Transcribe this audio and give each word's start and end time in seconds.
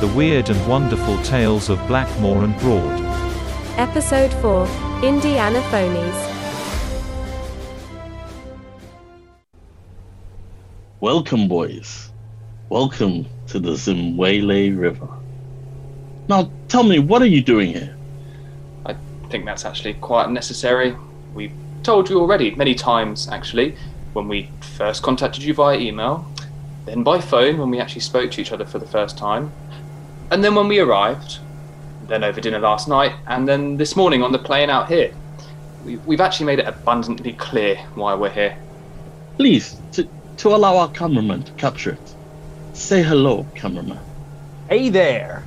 The 0.00 0.08
Weird 0.16 0.48
and 0.48 0.66
Wonderful 0.66 1.22
Tales 1.24 1.68
of 1.68 1.78
Blackmore 1.86 2.42
and 2.42 2.58
Broad. 2.60 3.02
Episode 3.76 4.32
4 4.40 4.66
Indiana 5.02 5.60
Phonies. 5.64 6.16
Welcome, 11.00 11.48
boys. 11.48 12.10
Welcome 12.70 13.26
to 13.48 13.60
the 13.60 13.72
Zimwele 13.72 14.74
River. 14.80 15.06
Now, 16.30 16.50
tell 16.68 16.82
me, 16.82 16.98
what 16.98 17.20
are 17.20 17.26
you 17.26 17.42
doing 17.42 17.74
here? 17.74 17.94
I 18.86 18.96
think 19.28 19.44
that's 19.44 19.66
actually 19.66 19.92
quite 19.92 20.28
unnecessary. 20.28 20.96
We've 21.34 21.52
told 21.82 22.08
you 22.08 22.20
already, 22.20 22.54
many 22.54 22.74
times 22.74 23.28
actually, 23.28 23.76
when 24.14 24.28
we 24.28 24.48
first 24.78 25.02
contacted 25.02 25.42
you 25.42 25.52
via 25.52 25.78
email, 25.78 26.26
then 26.86 27.02
by 27.02 27.20
phone 27.20 27.58
when 27.58 27.68
we 27.68 27.78
actually 27.78 28.00
spoke 28.00 28.30
to 28.30 28.40
each 28.40 28.50
other 28.50 28.64
for 28.64 28.78
the 28.78 28.86
first 28.86 29.18
time, 29.18 29.52
and 30.30 30.44
then 30.44 30.54
when 30.54 30.68
we 30.68 30.78
arrived, 30.78 31.38
then 32.06 32.24
over 32.24 32.40
dinner 32.40 32.58
last 32.58 32.88
night, 32.88 33.12
and 33.26 33.48
then 33.48 33.76
this 33.76 33.96
morning 33.96 34.22
on 34.22 34.32
the 34.32 34.38
plane 34.38 34.70
out 34.70 34.88
here. 34.88 35.12
We, 35.84 35.96
we've 35.98 36.20
actually 36.20 36.46
made 36.46 36.58
it 36.58 36.66
abundantly 36.66 37.32
clear 37.32 37.76
why 37.94 38.14
we're 38.14 38.30
here. 38.30 38.56
Please, 39.36 39.80
to, 39.92 40.06
to 40.38 40.48
allow 40.54 40.76
our 40.76 40.88
cameraman 40.88 41.44
to 41.44 41.52
capture 41.52 41.92
it. 41.92 42.14
Say 42.74 43.02
hello, 43.02 43.46
cameraman. 43.54 43.98
Hey 44.68 44.88
there. 44.88 45.44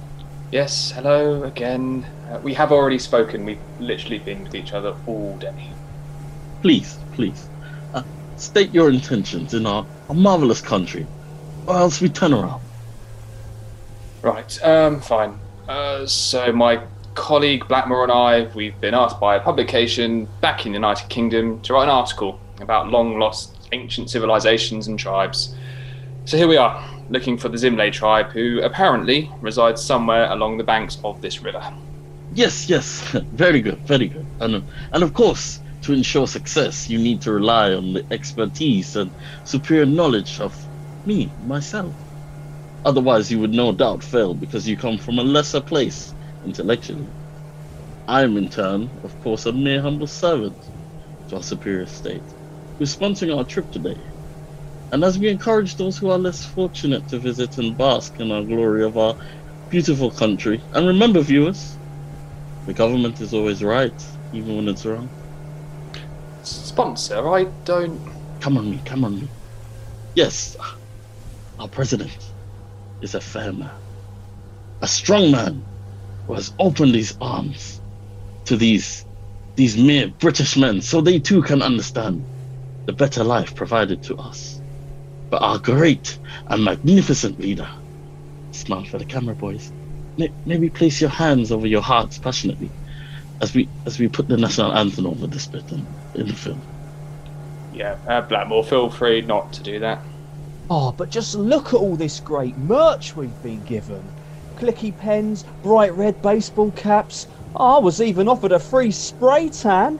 Yes, 0.51 0.91
hello 0.91 1.43
again. 1.43 2.05
Uh, 2.29 2.39
we 2.39 2.53
have 2.53 2.71
already 2.71 2.99
spoken. 2.99 3.45
We've 3.45 3.59
literally 3.79 4.19
been 4.19 4.43
with 4.43 4.55
each 4.55 4.73
other 4.73 4.95
all 5.07 5.37
day. 5.37 5.71
Please, 6.61 6.97
please, 7.13 7.47
uh, 7.93 8.03
state 8.37 8.73
your 8.73 8.89
intentions 8.89 9.53
in 9.53 9.65
our, 9.65 9.85
our 10.09 10.15
marvelous 10.15 10.61
country, 10.61 11.05
or 11.67 11.75
else 11.75 12.01
we 12.01 12.09
turn 12.09 12.33
around. 12.33 12.61
Right, 14.23 14.63
um, 14.63 15.01
fine. 15.01 15.37
Uh, 15.67 16.05
so 16.05 16.53
my 16.53 16.81
colleague 17.13 17.67
Blackmore 17.67 18.03
and 18.03 18.11
I, 18.11 18.45
we've 18.55 18.79
been 18.79 18.93
asked 18.93 19.19
by 19.19 19.35
a 19.35 19.39
publication 19.41 20.29
back 20.39 20.65
in 20.65 20.71
the 20.71 20.77
United 20.77 21.09
Kingdom 21.09 21.61
to 21.63 21.73
write 21.73 21.83
an 21.83 21.89
article 21.89 22.39
about 22.61 22.87
long 22.87 23.19
lost 23.19 23.57
ancient 23.73 24.09
civilizations 24.09 24.87
and 24.87 24.97
tribes. 24.97 25.53
So 26.23 26.37
here 26.37 26.47
we 26.47 26.55
are, 26.55 26.81
looking 27.09 27.37
for 27.37 27.49
the 27.49 27.57
Zimlay 27.57 27.91
tribe, 27.91 28.27
who 28.27 28.61
apparently 28.61 29.29
resides 29.41 29.83
somewhere 29.83 30.31
along 30.31 30.57
the 30.57 30.63
banks 30.63 30.97
of 31.03 31.21
this 31.21 31.41
river. 31.41 31.61
Yes, 32.33 32.69
yes, 32.69 33.01
very 33.33 33.59
good, 33.59 33.79
very 33.79 34.07
good. 34.07 34.25
And, 34.39 34.63
and 34.93 35.03
of 35.03 35.13
course, 35.13 35.59
to 35.81 35.91
ensure 35.91 36.27
success, 36.27 36.89
you 36.89 36.97
need 36.97 37.21
to 37.23 37.31
rely 37.33 37.73
on 37.73 37.91
the 37.91 38.05
expertise 38.09 38.95
and 38.95 39.11
superior 39.43 39.85
knowledge 39.85 40.39
of 40.39 40.55
me, 41.05 41.29
myself. 41.45 41.93
Otherwise, 42.85 43.31
you 43.31 43.39
would 43.39 43.51
no 43.53 43.71
doubt 43.71 44.03
fail 44.03 44.33
because 44.33 44.67
you 44.67 44.75
come 44.77 44.97
from 44.97 45.19
a 45.19 45.23
lesser 45.23 45.61
place 45.61 46.13
intellectually. 46.43 47.13
I 48.07 48.23
am, 48.23 48.37
in 48.37 48.49
turn, 48.49 48.99
of 49.03 49.17
course, 49.19 49.45
a 49.45 49.53
mere 49.53 49.81
humble 49.81 50.07
servant 50.07 50.69
to 51.29 51.37
our 51.37 51.43
superior 51.43 51.85
state, 51.85 52.33
who's 52.77 52.95
sponsoring 52.95 53.35
our 53.37 53.45
trip 53.45 53.71
today. 53.71 54.03
And 54.91 55.03
as 55.03 55.17
we 55.17 55.29
encourage 55.29 55.77
those 55.77 55.97
who 55.97 56.09
are 56.09 56.19
less 56.19 56.43
fortunate 56.43 57.07
to 57.09 57.19
visit 57.19 57.57
and 57.57 57.77
bask 57.77 58.19
in 58.19 58.31
our 58.31 58.43
glory 58.43 58.83
of 58.83 58.97
our 58.97 59.15
beautiful 59.69 60.11
country, 60.11 60.65
and 60.73 60.87
remember, 60.87 61.21
viewers, 61.21 61.79
the 62.65 62.73
government 62.73 63.21
is 63.21 63.33
always 63.33 63.63
right, 63.63 64.01
even 64.31 64.57
when 64.57 64.67
it's 64.67 64.85
wrong. 64.85 65.11
Sponsor, 66.41 67.29
I 67.33 67.47
don't. 67.65 68.03
Come 68.41 68.57
on 68.57 68.69
me, 68.69 68.81
come 68.81 69.05
on 69.05 69.15
me. 69.15 69.33
Yes, 70.15 70.57
our 71.57 71.69
president 71.69 72.32
is 73.03 73.15
a 73.15 73.21
fair 73.21 73.53
man, 73.53 73.73
a 74.81 74.87
strong 74.87 75.31
man 75.31 75.67
who 76.27 76.35
has 76.35 76.53
opened 76.59 76.95
his 76.95 77.15
arms 77.21 77.81
to 78.45 78.57
these 78.57 79.05
these 79.57 79.77
mere 79.77 80.09
British 80.09 80.57
men 80.57 80.81
so 80.81 81.01
they 81.01 81.19
too 81.19 81.41
can 81.43 81.61
understand 81.61 82.27
the 82.87 82.93
better 82.93 83.23
life 83.23 83.55
provided 83.55 84.03
to 84.03 84.17
us. 84.17 84.61
But 85.31 85.41
our 85.43 85.59
great 85.59 86.19
and 86.47 86.63
magnificent 86.63 87.39
leader, 87.39 87.69
smile 88.53 88.85
for 88.85 88.99
the 88.99 89.05
camera, 89.05 89.35
boys. 89.35 89.73
May- 90.17 90.35
Maybe 90.45 90.69
place 90.69 91.01
your 91.01 91.09
hands 91.11 91.51
over 91.51 91.67
your 91.67 91.81
hearts 91.81 92.19
passionately 92.19 92.73
as 93.41 93.53
we 93.53 93.71
as 93.85 93.99
we 93.99 94.09
put 94.09 94.27
the 94.27 94.37
national 94.37 94.73
anthem 94.73 95.07
over 95.07 95.27
this 95.27 95.47
bit 95.47 95.71
in, 95.71 95.97
in 96.15 96.27
the 96.27 96.35
film. 96.35 96.65
Yeah, 97.71 97.97
uh, 98.07 98.21
Blackmore, 98.21 98.63
feel 98.63 98.89
free 98.89 99.21
not 99.21 99.53
to 99.53 99.63
do 99.63 99.79
that. 99.79 100.05
Oh, 100.69 100.91
but 100.91 101.09
just 101.09 101.35
look 101.35 101.67
at 101.67 101.77
all 101.79 101.95
this 101.95 102.19
great 102.19 102.57
merch 102.57 103.15
we've 103.15 103.39
been 103.41 103.63
given. 103.63 104.13
Clicky 104.57 104.95
pens, 104.95 105.45
bright 105.61 105.93
red 105.95 106.21
baseball 106.21 106.71
caps. 106.71 107.27
I 107.55 107.79
was 107.79 108.01
even 108.01 108.27
offered 108.27 108.51
a 108.51 108.59
free 108.59 108.91
spray 108.91 109.49
tan. 109.49 109.99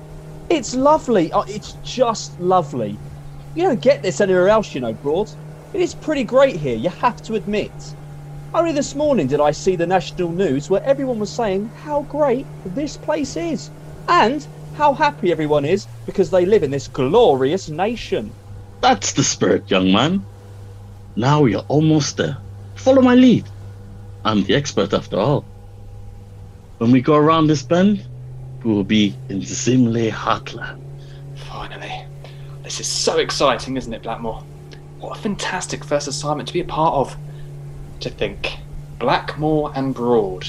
It's 0.49 0.75
lovely. 0.75 1.31
Oh, 1.33 1.45
it's 1.47 1.75
just 1.83 2.39
lovely. 2.39 3.01
You 3.53 3.63
don't 3.63 3.81
get 3.81 4.01
this 4.03 4.19
anywhere 4.21 4.49
else, 4.49 4.73
you 4.73 4.81
know, 4.81 4.93
Broad. 4.93 5.29
It 5.73 5.81
is 5.81 5.95
pretty 5.95 6.23
great 6.23 6.57
here, 6.57 6.75
you 6.75 6.89
have 6.89 7.21
to 7.23 7.35
admit. 7.35 7.95
Only 8.53 8.71
this 8.73 8.95
morning 8.95 9.27
did 9.27 9.39
I 9.41 9.51
see 9.51 9.75
the 9.75 9.87
national 9.87 10.31
news 10.31 10.69
where 10.69 10.85
everyone 10.85 11.19
was 11.19 11.33
saying 11.33 11.71
how 11.75 12.03
great 12.03 12.49
this 12.65 12.97
place 12.97 13.35
is. 13.37 13.71
And 14.07 14.47
how 14.71 14.93
happy 14.93 15.31
everyone 15.31 15.65
is 15.65 15.87
because 16.05 16.31
they 16.31 16.45
live 16.45 16.63
in 16.63 16.71
this 16.71 16.87
glorious 16.87 17.69
nation. 17.69 18.35
That's 18.81 19.13
the 19.13 19.23
spirit, 19.23 19.69
young 19.71 19.91
man. 19.91 20.27
Now 21.15 21.45
you're 21.45 21.65
almost 21.67 22.17
there. 22.17 22.37
Follow 22.75 23.01
my 23.01 23.15
lead. 23.15 23.45
I'm 24.25 24.43
the 24.43 24.55
expert 24.55 24.93
after 24.93 25.17
all. 25.17 25.45
When 26.79 26.91
we 26.91 27.01
go 27.01 27.15
around 27.15 27.47
this 27.47 27.61
bend, 27.63 28.05
we 28.63 28.73
will 28.73 28.83
be 28.83 29.15
in 29.29 29.41
Zimlay 29.41 30.09
Heartland. 30.09 30.81
Finally. 31.49 32.05
This 32.63 32.79
is 32.79 32.87
so 32.87 33.17
exciting, 33.19 33.77
isn't 33.77 33.93
it, 33.93 34.01
Blackmore? 34.01 34.43
What 34.99 35.17
a 35.17 35.21
fantastic 35.21 35.83
first 35.83 36.07
assignment 36.07 36.47
to 36.47 36.53
be 36.53 36.61
a 36.61 36.65
part 36.65 36.95
of. 36.95 37.17
To 37.99 38.09
think, 38.09 38.57
Blackmore 38.99 39.71
and 39.75 39.93
Broad, 39.93 40.47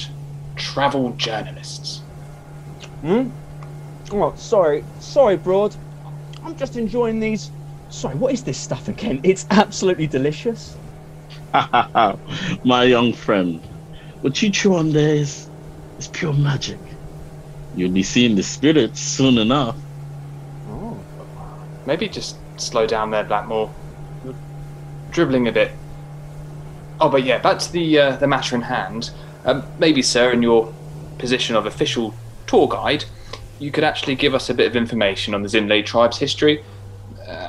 travel 0.55 1.11
journalists. 1.11 1.99
Hmm? 3.01 3.29
Oh, 4.11 4.33
sorry, 4.35 4.83
sorry, 4.99 5.35
Broad. 5.35 5.75
I'm 6.43 6.55
just 6.55 6.77
enjoying 6.77 7.19
these. 7.19 7.51
Sorry, 7.95 8.15
what 8.15 8.33
is 8.33 8.43
this 8.43 8.57
stuff 8.57 8.89
again? 8.89 9.21
It's 9.23 9.45
absolutely 9.51 10.05
delicious. 10.05 10.75
my 11.53 12.83
young 12.83 13.13
friend, 13.13 13.61
what 14.19 14.41
you 14.41 14.49
chew 14.49 14.75
on 14.75 14.91
there 14.91 15.15
is, 15.15 15.49
is 15.97 16.09
pure 16.09 16.33
magic. 16.33 16.77
You'll 17.73 17.93
be 17.93 18.03
seeing 18.03 18.35
the 18.35 18.43
spirits 18.43 18.99
soon 18.99 19.37
enough. 19.37 19.77
Oh. 20.67 20.99
Maybe 21.85 22.09
just 22.09 22.35
slow 22.57 22.85
down 22.85 23.11
there, 23.11 23.23
Blackmore. 23.23 23.73
You're 24.25 24.35
dribbling 25.11 25.47
a 25.47 25.53
bit. 25.53 25.71
Oh, 26.99 27.07
but 27.07 27.23
yeah, 27.23 27.37
back 27.37 27.59
to 27.59 27.71
the 27.71 27.97
uh, 27.97 28.15
the 28.17 28.27
matter 28.27 28.57
in 28.57 28.61
hand. 28.61 29.11
Um, 29.45 29.63
maybe, 29.79 30.01
sir, 30.01 30.33
in 30.33 30.41
your 30.41 30.73
position 31.17 31.55
of 31.55 31.65
official 31.65 32.13
tour 32.45 32.67
guide, 32.67 33.05
you 33.57 33.71
could 33.71 33.85
actually 33.85 34.15
give 34.15 34.35
us 34.35 34.49
a 34.49 34.53
bit 34.53 34.67
of 34.67 34.75
information 34.75 35.33
on 35.33 35.43
the 35.43 35.47
Zimlay 35.47 35.85
tribe's 35.85 36.17
history 36.17 36.61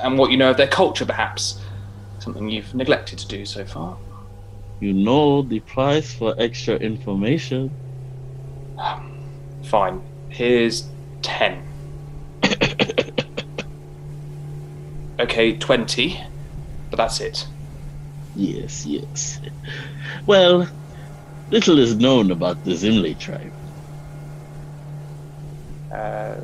and 0.02 0.19
what 0.19 0.30
you 0.30 0.36
know 0.36 0.50
of 0.50 0.56
their 0.56 0.66
culture, 0.69 1.06
perhaps. 1.06 1.60
Something 2.19 2.48
you've 2.48 2.74
neglected 2.74 3.19
to 3.20 3.28
do 3.28 3.44
so 3.44 3.64
far. 3.64 3.97
You 4.80 4.92
know 4.92 5.42
the 5.42 5.60
price 5.60 6.12
for 6.12 6.34
extra 6.38 6.76
information. 6.76 7.70
Fine. 9.64 10.02
Here's 10.28 10.88
ten. 11.22 11.62
okay, 15.20 15.56
twenty. 15.56 16.20
But 16.91 16.96
that's 16.98 17.20
it. 17.20 17.46
Yes, 18.34 18.84
yes. 18.86 19.41
Well, 20.26 20.69
little 21.50 21.78
is 21.78 21.96
known 21.96 22.31
about 22.31 22.64
the 22.64 22.72
Zimlay 22.72 23.19
tribe. 23.19 23.52
Uh, 25.93 26.37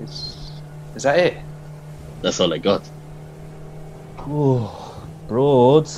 is 0.00 0.52
is 0.94 1.02
that 1.02 1.18
it? 1.18 1.36
That's 2.22 2.40
all 2.40 2.52
I 2.52 2.58
got. 2.58 2.90
Oh, 4.18 5.08
Broad. 5.28 5.88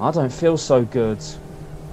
I 0.00 0.10
don't 0.10 0.32
feel 0.32 0.56
so 0.56 0.84
good. 0.84 1.24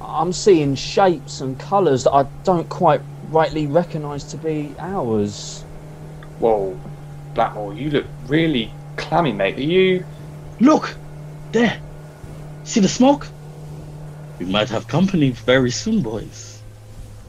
I'm 0.01 0.33
seeing 0.33 0.73
shapes 0.75 1.41
and 1.41 1.59
colours 1.59 2.03
that 2.05 2.11
I 2.11 2.25
don't 2.43 2.67
quite 2.67 3.01
rightly 3.29 3.67
recognise 3.67 4.23
to 4.25 4.37
be 4.37 4.75
ours. 4.79 5.63
Whoa, 6.39 6.81
Blackmore, 7.35 7.75
you 7.75 7.91
look 7.91 8.07
really 8.25 8.73
clammy, 8.97 9.31
mate. 9.31 9.57
Are 9.57 9.61
you? 9.61 10.05
Look! 10.59 10.97
There! 11.53 11.79
See 12.63 12.79
the 12.79 12.87
smoke? 12.87 13.27
We 14.39 14.47
might 14.47 14.69
have 14.69 14.87
company 14.87 15.31
very 15.31 15.69
soon, 15.69 16.01
boys. 16.01 16.63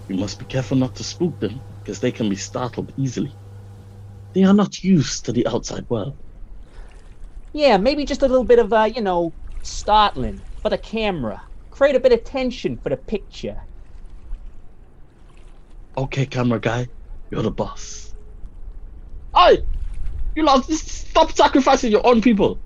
We 0.09 0.17
must 0.17 0.39
be 0.39 0.47
careful 0.47 0.79
not 0.79 0.95
to 0.95 1.05
spook 1.05 1.39
them, 1.41 1.61
because 1.83 2.01
they 2.01 2.11
can 2.11 2.31
be 2.31 2.37
startled 2.37 2.93
easily. 2.97 3.37
They 4.35 4.45
are 4.45 4.55
not 4.55 4.83
used 4.83 5.27
to 5.27 5.33
the 5.33 5.47
outside 5.47 5.85
world. 5.91 6.19
Yeah, 7.53 7.77
maybe 7.77 8.05
just 8.05 8.23
a 8.23 8.27
little 8.27 8.45
bit 8.45 8.59
of, 8.59 8.73
uh, 8.73 8.91
you 8.95 9.03
know, 9.03 9.33
startling 9.63 10.41
for 10.61 10.71
the 10.71 10.79
camera. 10.79 11.43
Create 11.71 11.95
a 11.97 12.01
bit 12.01 12.13
of 12.13 12.25
tension 12.25 12.77
for 12.79 12.89
the 12.89 12.97
picture. 12.97 13.61
Okay, 15.97 16.25
camera 16.25 16.59
guy, 16.59 16.89
you're 17.31 17.43
the 17.43 17.51
boss. 17.51 18.15
Hey, 19.37 19.65
you 20.35 20.45
lot, 20.45 20.67
just 20.67 20.89
stop 20.89 21.33
sacrificing 21.33 21.93
your 21.93 22.07
own 22.07 22.23
people. 22.23 22.59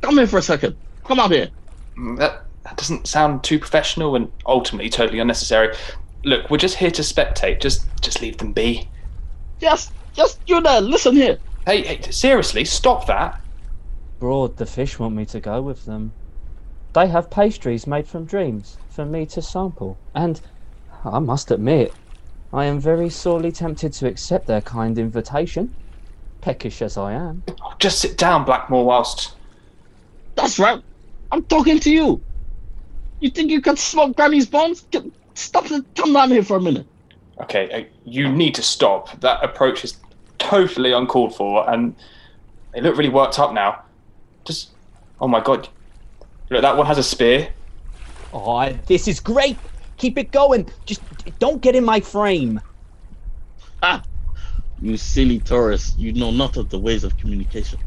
Come 0.00 0.18
here 0.18 0.26
for 0.26 0.38
a 0.38 0.42
second. 0.42 0.76
Come 1.04 1.20
out 1.20 1.30
here. 1.30 1.50
Mm, 1.96 2.18
That, 2.18 2.44
that 2.64 2.76
doesn't 2.76 3.06
sound 3.06 3.44
too 3.44 3.58
professional 3.58 4.16
and 4.16 4.30
ultimately 4.46 4.90
totally 4.90 5.20
unnecessary. 5.20 5.74
Look, 6.24 6.50
we're 6.50 6.58
just 6.58 6.76
here 6.76 6.90
to 6.90 7.02
spectate. 7.02 7.60
Just 7.60 7.86
just 8.00 8.20
leave 8.20 8.38
them 8.38 8.52
be. 8.52 8.88
Just, 9.60 9.92
just 10.14 10.40
you 10.46 10.60
there. 10.60 10.80
Listen 10.80 11.14
here. 11.14 11.38
Hey, 11.66 11.82
hey, 11.82 12.10
seriously, 12.10 12.64
stop 12.64 13.06
that. 13.06 13.40
Broad, 14.20 14.58
the 14.58 14.66
fish 14.66 14.98
want 14.98 15.14
me 15.16 15.24
to 15.24 15.40
go 15.40 15.62
with 15.62 15.86
them. 15.86 16.12
They 16.92 17.08
have 17.08 17.30
pastries 17.30 17.86
made 17.86 18.06
from 18.06 18.26
dreams 18.26 18.76
for 18.90 19.06
me 19.06 19.24
to 19.26 19.40
sample. 19.40 19.96
And 20.14 20.38
I 21.04 21.18
must 21.20 21.50
admit, 21.50 21.94
I 22.52 22.66
am 22.66 22.78
very 22.78 23.08
sorely 23.08 23.50
tempted 23.50 23.94
to 23.94 24.06
accept 24.06 24.46
their 24.46 24.60
kind 24.60 24.98
invitation. 24.98 25.74
Peckish 26.42 26.82
as 26.82 26.98
I 26.98 27.14
am. 27.14 27.42
Oh, 27.62 27.74
just 27.78 28.00
sit 28.00 28.18
down, 28.18 28.44
Blackmore, 28.44 28.84
whilst. 28.84 29.36
That's 30.34 30.58
right. 30.58 30.82
I'm 31.32 31.42
talking 31.44 31.80
to 31.80 31.90
you. 31.90 32.20
You 33.20 33.30
think 33.30 33.50
you 33.50 33.62
can 33.62 33.76
smoke 33.76 34.16
Granny's 34.16 34.46
bombs? 34.46 34.84
Stop 35.34 35.70
it. 35.70 35.84
Come 35.94 36.12
down 36.12 36.30
here 36.30 36.42
for 36.42 36.58
a 36.58 36.60
minute. 36.60 36.86
Okay, 37.40 37.70
uh, 37.72 37.84
you 38.04 38.30
need 38.30 38.54
to 38.56 38.62
stop. 38.62 39.18
That 39.20 39.42
approach 39.42 39.82
is 39.82 39.96
totally 40.38 40.92
uncalled 40.92 41.34
for, 41.34 41.68
and 41.70 41.94
they 42.72 42.82
look 42.82 42.98
really 42.98 43.08
worked 43.08 43.38
up 43.38 43.54
now. 43.54 43.82
Just, 44.44 44.70
oh 45.20 45.28
my 45.28 45.40
god, 45.40 45.68
look, 46.50 46.62
that 46.62 46.76
one 46.76 46.86
has 46.86 46.98
a 46.98 47.02
spear. 47.02 47.50
Oh, 48.32 48.68
this 48.86 49.08
is 49.08 49.20
great. 49.20 49.56
Keep 49.96 50.18
it 50.18 50.30
going. 50.32 50.68
Just 50.86 51.02
don't 51.38 51.60
get 51.60 51.76
in 51.76 51.84
my 51.84 52.00
frame. 52.00 52.60
Ah, 53.82 54.02
you 54.80 54.96
silly 54.96 55.40
tourist. 55.40 55.98
You 55.98 56.12
know 56.12 56.30
not 56.30 56.56
of 56.56 56.70
the 56.70 56.78
ways 56.78 57.04
of 57.04 57.16
communication. 57.18 57.78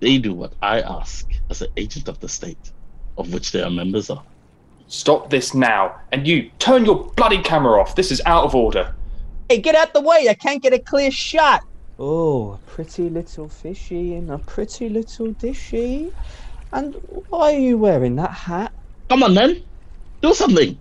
They 0.00 0.18
do 0.18 0.32
what 0.32 0.52
I 0.62 0.80
ask 0.80 1.30
as 1.50 1.62
an 1.62 1.68
agent 1.76 2.08
of 2.08 2.20
the 2.20 2.28
state, 2.28 2.72
of 3.18 3.32
which 3.32 3.52
they 3.52 3.62
are 3.62 3.70
members 3.70 4.10
of. 4.10 4.22
Stop 4.86 5.30
this 5.30 5.54
now, 5.54 5.98
and 6.12 6.26
you 6.26 6.50
turn 6.58 6.84
your 6.84 7.04
bloody 7.16 7.42
camera 7.42 7.80
off. 7.80 7.96
This 7.96 8.10
is 8.10 8.20
out 8.26 8.44
of 8.44 8.54
order. 8.54 8.94
Hey, 9.48 9.58
get 9.58 9.74
out 9.74 9.92
the 9.94 10.00
way. 10.00 10.28
I 10.28 10.34
can't 10.34 10.62
get 10.62 10.72
a 10.72 10.78
clear 10.78 11.10
shot. 11.10 11.64
Oh, 11.98 12.52
a 12.52 12.58
pretty 12.70 13.08
little 13.08 13.48
fishy 13.48 14.14
in 14.14 14.30
a 14.30 14.38
pretty 14.38 14.88
little 14.88 15.28
dishy. 15.34 16.12
And 16.72 16.94
why 17.28 17.54
are 17.54 17.58
you 17.58 17.78
wearing 17.78 18.16
that 18.16 18.32
hat? 18.32 18.72
Come 19.08 19.22
on, 19.22 19.34
then. 19.34 19.62
Do 20.20 20.34
something. 20.34 20.76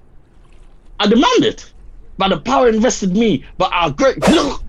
I 0.99 1.07
demand 1.07 1.45
it. 1.45 1.71
By 2.17 2.29
the 2.29 2.39
power 2.39 2.67
invested 2.69 3.11
in 3.11 3.19
me 3.19 3.45
by 3.57 3.67
our 3.67 3.91
great. 3.91 4.17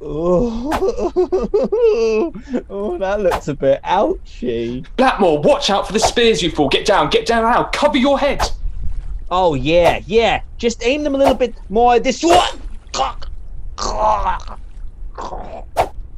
Oh, 0.00 0.72
oh 2.70 2.98
that 2.98 3.20
looks 3.20 3.48
a 3.48 3.54
bit 3.54 3.80
ouchy. 3.84 4.84
Blackmore, 4.96 5.40
watch 5.40 5.70
out 5.70 5.86
for 5.86 5.92
the 5.92 6.00
spears 6.00 6.42
you 6.42 6.50
fall. 6.50 6.68
Get 6.68 6.86
down, 6.86 7.10
get 7.10 7.26
down 7.26 7.44
now. 7.44 7.64
Cover 7.64 7.96
your 7.96 8.18
head. 8.18 8.40
Oh 9.30 9.54
yeah, 9.54 10.00
yeah. 10.06 10.42
Just 10.56 10.84
aim 10.84 11.04
them 11.04 11.14
a 11.14 11.18
little 11.18 11.34
bit 11.34 11.54
more 11.68 12.00
this 12.00 12.24
way. 12.24 12.40
Oh, 13.80 14.42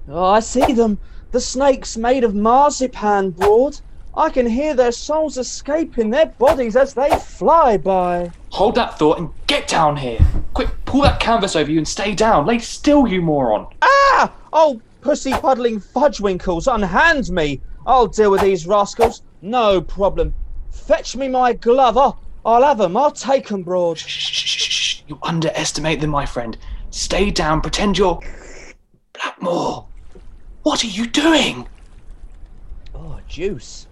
I 0.09 0.41
see 0.41 0.73
them. 0.73 0.99
The 1.33 1.41
snakes 1.41 1.97
made 1.97 2.25
of 2.25 2.35
marzipan, 2.35 3.31
Broad. 3.31 3.81
I 4.17 4.29
can 4.31 4.47
hear 4.47 4.75
their 4.75 4.91
souls 4.93 5.39
escaping 5.39 6.11
their 6.11 6.27
bodies 6.27 6.75
as 6.75 6.95
they 6.95 7.11
fly 7.11 7.77
by. 7.77 8.33
Hold 8.51 8.75
that 8.75 8.99
thought 8.99 9.19
and 9.19 9.31
get 9.47 9.69
down 9.69 9.97
here. 9.97 10.19
Quick, 10.53 10.71
pull 10.85 11.03
that 11.03 11.21
canvas 11.21 11.55
over 11.55 11.71
you 11.71 11.79
and 11.79 11.87
stay 11.87 12.15
down. 12.15 12.47
Lay 12.47 12.59
still, 12.59 13.07
you 13.07 13.23
moron. 13.23 13.67
Ah! 13.83 14.33
Oh, 14.53 14.81
pussy 15.01 15.31
puddling 15.33 15.81
fudgewinkles, 15.81 16.73
unhand 16.73 17.31
me. 17.31 17.61
I'll 17.87 18.09
deal 18.09 18.33
with 18.33 18.41
these 18.41 18.67
rascals. 18.67 19.23
No 19.43 19.81
problem. 19.81 20.35
Fetch 20.71 21.15
me 21.15 21.29
my 21.29 21.53
glove. 21.53 21.97
I'll, 21.97 22.21
I'll 22.45 22.65
have 22.65 22.81
'em. 22.81 22.97
I'll 22.97 23.13
take 23.13 23.51
'em, 23.53 23.63
Broad. 23.63 23.99
Shh, 23.99 24.09
shh, 24.09 24.33
shh, 24.33 24.73
shh. 24.73 25.03
You 25.07 25.19
underestimate 25.23 26.01
them, 26.01 26.11
my 26.11 26.27
friend. 26.27 26.59
Stay 26.91 27.31
down, 27.31 27.61
pretend 27.61 27.97
you're. 27.97 28.21
Blackmore, 29.13 29.87
what 30.63 30.83
are 30.85 30.89
you 30.89 31.07
doing? 31.07 31.69
Oh, 32.95 33.19
juice. 33.29 33.87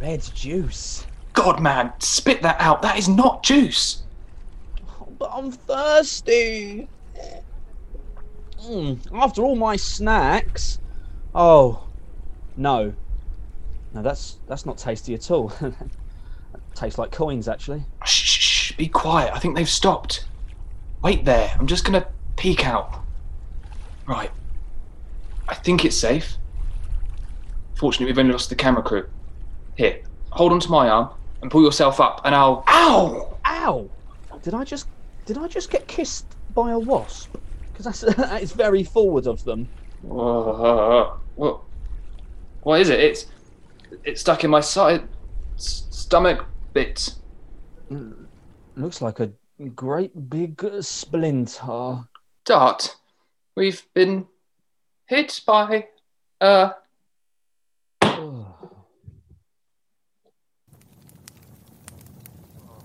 Red 0.00 0.22
juice. 0.34 1.06
God, 1.32 1.60
man, 1.60 1.92
spit 1.98 2.42
that 2.42 2.60
out. 2.60 2.82
That 2.82 2.98
is 2.98 3.08
not 3.08 3.42
juice. 3.42 4.02
But 5.18 5.30
I'm 5.32 5.50
thirsty. 5.50 6.88
Mm, 8.62 8.98
after 9.12 9.42
all 9.42 9.56
my 9.56 9.76
snacks. 9.76 10.78
Oh, 11.34 11.86
no. 12.56 12.94
No, 13.94 14.02
that's 14.02 14.38
that's 14.46 14.66
not 14.66 14.78
tasty 14.78 15.14
at 15.14 15.30
all. 15.30 15.52
Tastes 16.74 16.98
like 16.98 17.12
coins, 17.12 17.48
actually. 17.48 17.84
Shh, 18.04 18.24
shh, 18.24 18.40
shh, 18.40 18.72
be 18.72 18.88
quiet. 18.88 19.32
I 19.34 19.38
think 19.38 19.56
they've 19.56 19.68
stopped. 19.68 20.26
Wait 21.02 21.24
there. 21.24 21.54
I'm 21.58 21.66
just 21.66 21.84
gonna 21.84 22.06
peek 22.36 22.66
out. 22.66 23.00
Right. 24.06 24.30
I 25.48 25.54
think 25.54 25.84
it's 25.84 25.96
safe. 25.96 26.36
Fortunately, 27.74 28.06
we've 28.06 28.18
only 28.18 28.32
lost 28.32 28.48
the 28.48 28.54
camera 28.56 28.82
crew. 28.82 29.06
Here, 29.76 30.00
hold 30.30 30.52
on 30.52 30.60
to 30.60 30.70
my 30.70 30.88
arm 30.88 31.10
and 31.42 31.50
pull 31.50 31.62
yourself 31.62 32.00
up, 32.00 32.22
and 32.24 32.34
I'll. 32.34 32.64
Ow! 32.68 33.38
Ow! 33.46 33.90
Did 34.42 34.54
I 34.54 34.64
just 34.64 34.86
did 35.26 35.38
I 35.38 35.48
just 35.48 35.70
get 35.70 35.86
kissed 35.88 36.26
by 36.54 36.70
a 36.70 36.78
wasp? 36.78 37.36
Because 37.72 37.84
that's 37.84 38.00
that 38.16 38.42
is 38.42 38.52
very 38.52 38.82
forward 38.84 39.26
of 39.26 39.44
them. 39.44 39.68
Whoa, 40.02 41.18
what? 41.34 41.60
What 42.62 42.80
is 42.80 42.88
it? 42.88 43.00
It's 43.00 43.26
it's 44.04 44.20
stuck 44.20 44.44
in 44.44 44.50
my 44.50 44.60
side, 44.60 45.06
s- 45.56 45.86
stomach 45.90 46.46
bit. 46.72 47.14
Looks 48.76 49.02
like 49.02 49.20
a 49.20 49.30
great 49.74 50.30
big 50.30 50.64
splinter. 50.80 52.04
Dart, 52.46 52.94
we've 53.56 53.82
been 53.92 54.24
hit 55.06 55.40
by 55.44 55.88
uh 56.40 56.70
Oh. 58.04 58.06
Oh 58.06 58.46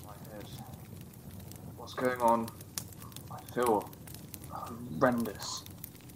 my 0.04 0.14
head. 0.34 0.46
What's 1.78 1.94
going 1.94 2.20
on? 2.22 2.50
I 3.30 3.38
feel 3.54 3.88
horrendous. 4.50 5.64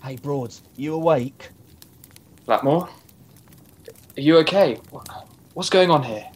Hey, 0.01 0.15
Broads, 0.15 0.63
you 0.75 0.95
awake? 0.95 1.51
Blackmore? 2.47 2.89
Are 4.17 4.21
you 4.21 4.37
okay? 4.39 4.79
What's 5.53 5.69
going 5.69 5.91
on 5.91 6.01
here? 6.01 6.27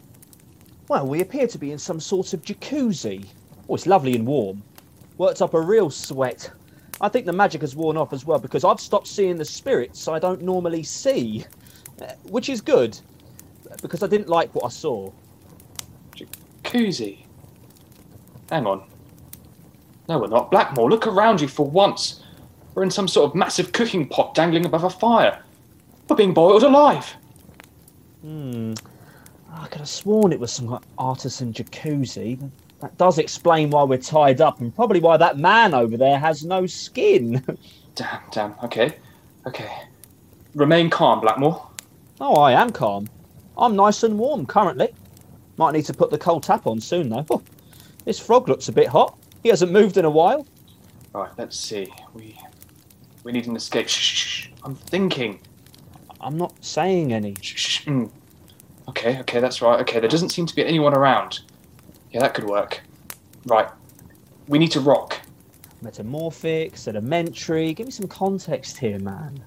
Well, 0.86 1.08
we 1.08 1.22
appear 1.22 1.48
to 1.48 1.58
be 1.58 1.72
in 1.72 1.78
some 1.78 1.98
sort 1.98 2.34
of 2.34 2.42
jacuzzi. 2.42 3.26
Oh, 3.68 3.74
it's 3.74 3.88
lovely 3.88 4.14
and 4.14 4.24
warm. 4.24 4.62
Worked 5.18 5.42
up 5.42 5.54
a 5.54 5.60
real 5.60 5.90
sweat. 5.90 6.52
I 7.00 7.08
think 7.08 7.26
the 7.26 7.32
magic 7.32 7.62
has 7.62 7.74
worn 7.74 7.96
off 7.96 8.12
as 8.12 8.26
well 8.26 8.38
because 8.38 8.64
I've 8.64 8.80
stopped 8.80 9.06
seeing 9.06 9.36
the 9.36 9.44
spirits 9.44 10.06
I 10.08 10.18
don't 10.18 10.42
normally 10.42 10.82
see, 10.82 11.44
Uh, 12.00 12.06
which 12.24 12.48
is 12.48 12.60
good 12.60 12.98
because 13.82 14.02
I 14.02 14.06
didn't 14.06 14.28
like 14.28 14.54
what 14.54 14.64
I 14.64 14.68
saw. 14.68 15.10
Jacuzzi. 16.16 17.24
Hang 18.50 18.66
on. 18.66 18.82
No, 20.08 20.18
we're 20.18 20.26
not. 20.28 20.50
Blackmore, 20.50 20.90
look 20.90 21.06
around 21.06 21.40
you 21.40 21.48
for 21.48 21.66
once. 21.66 22.22
We're 22.74 22.82
in 22.82 22.90
some 22.90 23.06
sort 23.08 23.30
of 23.30 23.34
massive 23.34 23.72
cooking 23.72 24.08
pot 24.08 24.34
dangling 24.34 24.64
above 24.64 24.84
a 24.84 24.90
fire. 24.90 25.42
We're 26.08 26.16
being 26.16 26.34
boiled 26.34 26.62
alive. 26.62 27.16
Hmm. 28.22 28.74
I 29.52 29.66
could 29.66 29.78
have 29.80 29.88
sworn 29.88 30.32
it 30.32 30.40
was 30.40 30.52
some 30.52 30.80
artisan 30.98 31.52
jacuzzi. 31.52 32.50
That 32.80 32.96
does 32.96 33.18
explain 33.18 33.70
why 33.70 33.82
we're 33.84 33.98
tied 33.98 34.40
up 34.40 34.60
and 34.60 34.74
probably 34.74 35.00
why 35.00 35.16
that 35.18 35.38
man 35.38 35.74
over 35.74 35.96
there 35.96 36.18
has 36.18 36.44
no 36.44 36.66
skin. 36.66 37.44
Damn, 37.96 38.20
damn. 38.30 38.54
Okay. 38.62 38.96
Okay. 39.46 39.68
Remain 40.54 40.88
calm, 40.88 41.20
Blackmore. 41.20 41.68
oh, 42.20 42.36
I 42.36 42.52
am 42.52 42.70
calm. 42.70 43.08
I'm 43.58 43.76
nice 43.76 44.04
and 44.04 44.18
warm 44.18 44.46
currently. 44.46 44.94
Might 45.58 45.72
need 45.72 45.84
to 45.86 45.92
put 45.92 46.10
the 46.10 46.16
cold 46.16 46.42
tap 46.44 46.66
on 46.66 46.80
soon 46.80 47.10
though. 47.10 47.26
Oh, 47.28 47.42
this 48.06 48.18
frog 48.18 48.48
looks 48.48 48.68
a 48.68 48.72
bit 48.72 48.86
hot. 48.88 49.18
He 49.42 49.50
hasn't 49.50 49.72
moved 49.72 49.98
in 49.98 50.04
a 50.06 50.10
while. 50.10 50.46
Right, 51.12 51.30
let's 51.36 51.58
see. 51.58 51.92
We 52.14 52.38
we 53.24 53.32
need 53.32 53.46
an 53.46 53.56
escape. 53.56 53.88
Shh, 53.88 53.98
shh, 53.98 54.26
shh. 54.26 54.48
I'm 54.64 54.74
thinking. 54.74 55.40
I'm 56.20 56.38
not 56.38 56.54
saying 56.64 57.12
any. 57.12 57.34
Shh, 57.42 57.56
shh. 57.58 57.84
Mm. 57.86 58.10
Okay, 58.88 59.18
okay, 59.20 59.40
that's 59.40 59.60
right. 59.60 59.80
Okay, 59.80 60.00
there 60.00 60.08
doesn't 60.08 60.30
seem 60.30 60.46
to 60.46 60.54
be 60.54 60.64
anyone 60.64 60.94
around. 60.94 61.40
Yeah, 62.10 62.20
that 62.20 62.34
could 62.34 62.44
work. 62.44 62.80
Right. 63.46 63.68
We 64.48 64.58
need 64.58 64.72
to 64.72 64.80
rock. 64.80 65.18
Metamorphic, 65.82 66.76
sedimentary. 66.76 67.72
Give 67.72 67.86
me 67.86 67.92
some 67.92 68.08
context 68.08 68.76
here, 68.78 68.98
man. 68.98 69.42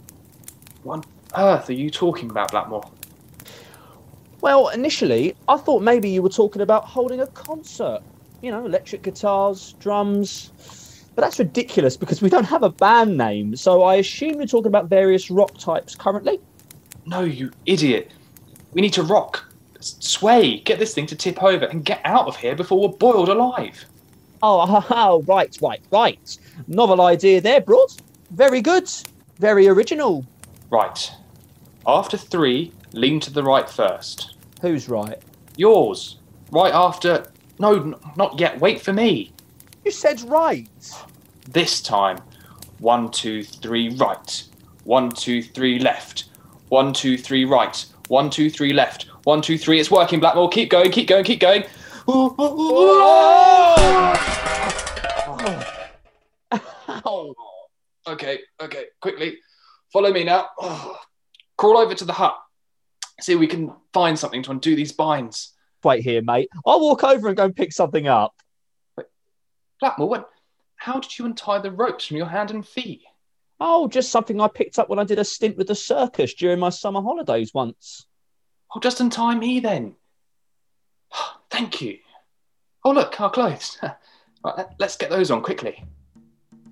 What 0.84 1.05
on 1.34 1.43
earth 1.43 1.70
are 1.70 1.74
you 1.74 1.89
talking 1.89 2.29
about, 2.29 2.51
Blackmore? 2.51 2.89
Well, 4.41 4.70
initially, 4.70 5.36
I 5.48 5.58
thought 5.58 5.84
maybe 5.84 6.10
you 6.10 6.22
were 6.22 6.29
talking 6.29 6.62
about 6.62 6.86
holding 6.86 7.22
a 7.22 7.27
concert. 7.27 8.01
You 8.41 8.51
know, 8.51 8.65
electric 8.65 9.03
guitars, 9.03 9.74
drums. 9.79 10.51
But 11.15 11.22
that's 11.22 11.39
ridiculous 11.39 11.96
because 11.96 12.22
we 12.22 12.29
don't 12.29 12.43
have 12.46 12.63
a 12.63 12.70
band 12.70 13.17
name, 13.17 13.55
so 13.55 13.84
I 13.84 13.96
assume 13.96 14.36
you're 14.36 14.48
talking 14.48 14.67
about 14.67 14.89
various 14.89 15.29
rock 15.29 15.58
types 15.58 15.96
currently. 15.96 16.39
No, 17.05 17.22
you 17.22 17.51
idiot. 17.65 18.12
We 18.72 18.82
need 18.82 18.93
to 18.93 19.03
rock. 19.03 19.46
Sway, 19.84 20.60
get 20.60 20.80
this 20.80 20.94
thing 20.94 21.06
to 21.08 21.16
tip 21.16 21.42
over 21.44 21.66
and 21.66 21.86
get 21.86 22.02
out 22.04 22.28
of 22.28 22.36
here 22.36 22.56
before 22.56 22.80
we're 22.80 22.98
boiled 22.98 23.30
alive. 23.30 23.86
Oh, 24.42 24.86
oh, 24.90 25.22
right, 25.24 25.58
right, 25.62 25.82
right. 25.92 26.38
Novel 26.68 27.02
idea 27.02 27.42
there, 27.42 27.62
Broad. 27.62 27.90
Very 28.32 28.62
good. 28.62 28.90
Very 29.40 29.68
original. 29.68 30.25
Right. 30.70 31.12
After 31.86 32.18
three, 32.18 32.72
lean 32.94 33.20
to 33.22 33.32
the 33.32 33.44
right 33.44 33.70
first. 33.70 34.36
Who's 34.62 34.88
right? 34.90 35.22
Yours. 35.56 36.18
Right 36.52 36.74
after. 36.74 37.25
No, 37.60 37.75
n- 37.75 37.96
not 38.16 38.40
yet. 38.40 38.60
Wait 38.60 38.82
for 38.82 38.94
me. 38.94 39.32
You 39.86 39.92
said 39.92 40.22
right. 40.22 40.68
This 41.50 41.82
time. 41.82 42.20
One, 42.80 43.12
two, 43.12 43.44
three, 43.44 43.90
right. 43.96 44.44
One, 44.84 45.10
two, 45.10 45.42
three, 45.44 45.80
left. 45.80 46.25
One, 46.70 46.94
two, 46.94 47.18
three, 47.18 47.46
right. 47.46 47.86
One, 48.08 48.30
two, 48.30 48.50
three, 48.50 48.74
left. 48.74 49.04
One, 49.24 49.42
two, 49.42 49.58
three. 49.58 49.80
It's 49.80 49.90
working, 49.90 50.20
Blackmore. 50.20 50.50
Keep 50.50 50.70
going, 50.70 50.92
keep 50.92 51.08
going, 51.08 51.24
keep 51.24 51.40
going. 51.40 51.64
Ooh, 52.10 52.36
ooh, 52.40 52.44
ooh, 52.44 53.00
ooh. 57.08 57.34
Okay, 58.06 58.40
okay, 58.62 58.86
quickly. 59.02 59.38
Follow 59.92 60.12
me 60.12 60.24
now. 60.24 60.50
Oh. 60.60 61.00
Crawl 61.58 61.78
over 61.78 61.96
to 61.96 62.04
the 62.04 62.14
hut. 62.14 62.38
See 63.22 63.34
if 63.34 63.40
we 63.40 63.48
can 63.48 63.72
find 63.94 64.20
something 64.20 64.44
to 64.44 64.52
undo 64.52 64.76
these 64.76 64.92
binds. 64.92 65.54
Wait 65.84 66.04
here, 66.04 66.22
mate. 66.22 66.50
I'll 66.66 66.82
walk 66.82 67.04
over 67.04 67.30
and 67.30 67.38
go 67.38 67.46
and 67.46 67.56
pick 67.56 67.72
something 67.72 68.08
up. 68.08 68.34
Blackmore, 69.80 70.10
what? 70.10 70.30
How 70.76 71.00
did 71.00 71.18
you 71.18 71.26
untie 71.26 71.60
the 71.60 71.72
ropes 71.72 72.08
from 72.08 72.18
your 72.18 72.26
hand 72.26 72.52
and 72.52 72.68
feet? 72.68 73.04
Oh, 73.60 73.88
just 73.88 74.12
something 74.12 74.42
I 74.42 74.48
picked 74.48 74.80
up 74.80 74.90
when 74.90 75.00
I 75.00 75.04
did 75.04 75.20
a 75.20 75.26
stint 75.26 75.58
with 75.58 75.68
the 75.68 75.76
circus 75.76 76.34
during 76.34 76.60
my 76.60 76.70
summer 76.70 77.02
holidays 77.02 77.54
once. 77.54 78.06
Oh, 78.76 78.80
just 78.80 79.00
in 79.00 79.10
time, 79.10 79.40
me 79.40 79.60
then. 79.60 79.96
Thank 81.50 81.82
you. 81.82 81.98
Oh, 82.84 82.92
look, 82.92 83.20
our 83.22 83.30
clothes. 83.30 83.78
right, 83.84 84.58
let- 84.58 84.74
let's 84.80 84.98
get 84.98 85.10
those 85.10 85.32
on 85.32 85.42
quickly. 85.42 85.84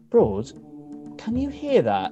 Broad, 0.10 0.52
can 1.18 1.38
you 1.38 1.50
hear 1.50 1.82
that? 1.84 2.12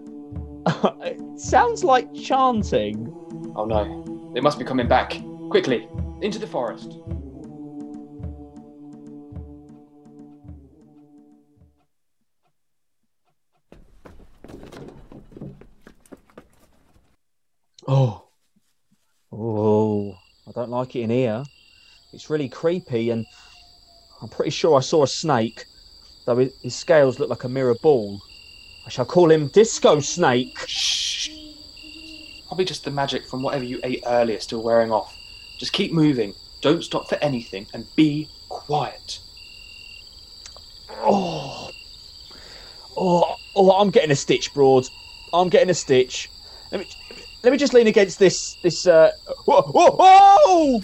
it 1.04 1.40
sounds 1.40 1.84
like 1.84 2.14
chanting. 2.14 3.12
Oh 3.56 3.66
no, 3.66 4.32
they 4.34 4.40
must 4.40 4.60
be 4.60 4.64
coming 4.66 4.88
back. 4.88 5.20
Quickly, 5.50 5.90
into 6.22 6.40
the 6.40 6.48
forest. 6.48 6.98
Oh. 17.92 18.28
Oh, 19.32 20.16
I 20.48 20.52
don't 20.52 20.70
like 20.70 20.96
it 20.96 21.02
in 21.02 21.10
here. 21.10 21.44
It's 22.14 22.30
really 22.30 22.48
creepy, 22.48 23.10
and 23.10 23.26
I'm 24.22 24.30
pretty 24.30 24.52
sure 24.52 24.78
I 24.78 24.82
saw 24.82 25.02
a 25.02 25.08
snake, 25.08 25.66
though 26.28 26.36
his 26.36 26.76
scales 26.76 27.18
look 27.18 27.32
like 27.32 27.46
a 27.46 27.50
mirror 27.50 27.74
ball. 27.82 28.22
I 28.86 28.90
shall 28.90 29.06
call 29.06 29.32
him 29.32 29.48
Disco 29.48 30.02
Snake. 30.02 30.56
Shh. 30.68 31.32
Probably 32.48 32.66
just 32.66 32.86
the 32.86 32.92
magic 32.92 33.26
from 33.26 33.42
whatever 33.42 33.64
you 33.64 33.80
ate 33.84 34.04
earlier 34.06 34.40
still 34.40 34.62
wearing 34.62 34.92
off. 34.92 35.18
Just 35.58 35.74
keep 35.74 35.92
moving. 35.92 36.36
Don't 36.62 36.84
stop 36.84 37.10
for 37.10 37.16
anything 37.24 37.66
and 37.74 37.88
be 37.96 38.30
quiet. 38.50 39.20
Oh, 40.92 41.72
oh, 42.96 43.36
oh! 43.56 43.82
I'm 43.82 43.90
getting 43.90 44.12
a 44.12 44.16
stitch, 44.16 44.54
Broad. 44.54 44.86
I'm 45.34 45.50
getting 45.50 45.72
a 45.72 45.74
stitch. 45.74 46.30
Let 46.72 46.82
me, 46.82 46.88
let 47.44 47.52
me 47.52 47.58
just 47.58 47.74
lean 47.74 47.88
against 47.88 48.20
this, 48.20 48.56
this. 48.56 48.86
Uh, 48.86 49.12
whoa, 49.46 49.62
whoa, 49.62 49.92
whoa! 49.92 50.82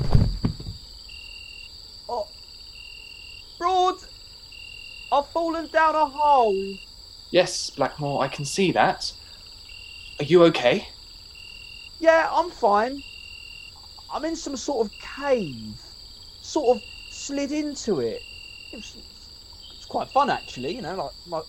Oh, 2.07 2.27
Broad, 3.57 3.95
I've 5.11 5.27
fallen 5.27 5.67
down 5.67 5.95
a 5.95 6.05
hole. 6.05 6.77
Yes, 7.31 7.69
Blackmore, 7.71 8.23
I 8.23 8.27
can 8.27 8.45
see 8.45 8.71
that. 8.71 9.11
Are 10.19 10.25
you 10.25 10.43
okay? 10.45 10.87
Yeah, 11.99 12.29
I'm 12.31 12.49
fine. 12.49 13.03
I'm 14.13 14.23
in 14.23 14.35
some 14.35 14.55
sort 14.55 14.87
of 14.87 14.93
cave. 14.99 15.81
Sort 16.41 16.77
of 16.77 16.83
slid 17.09 17.51
into 17.51 17.99
it. 17.99 18.21
It 18.71 18.77
was, 18.77 18.95
it 18.95 19.77
was 19.77 19.85
quite 19.89 20.09
fun, 20.09 20.29
actually. 20.29 20.75
You 20.75 20.81
know, 20.81 20.95
like, 20.95 21.11
like 21.27 21.43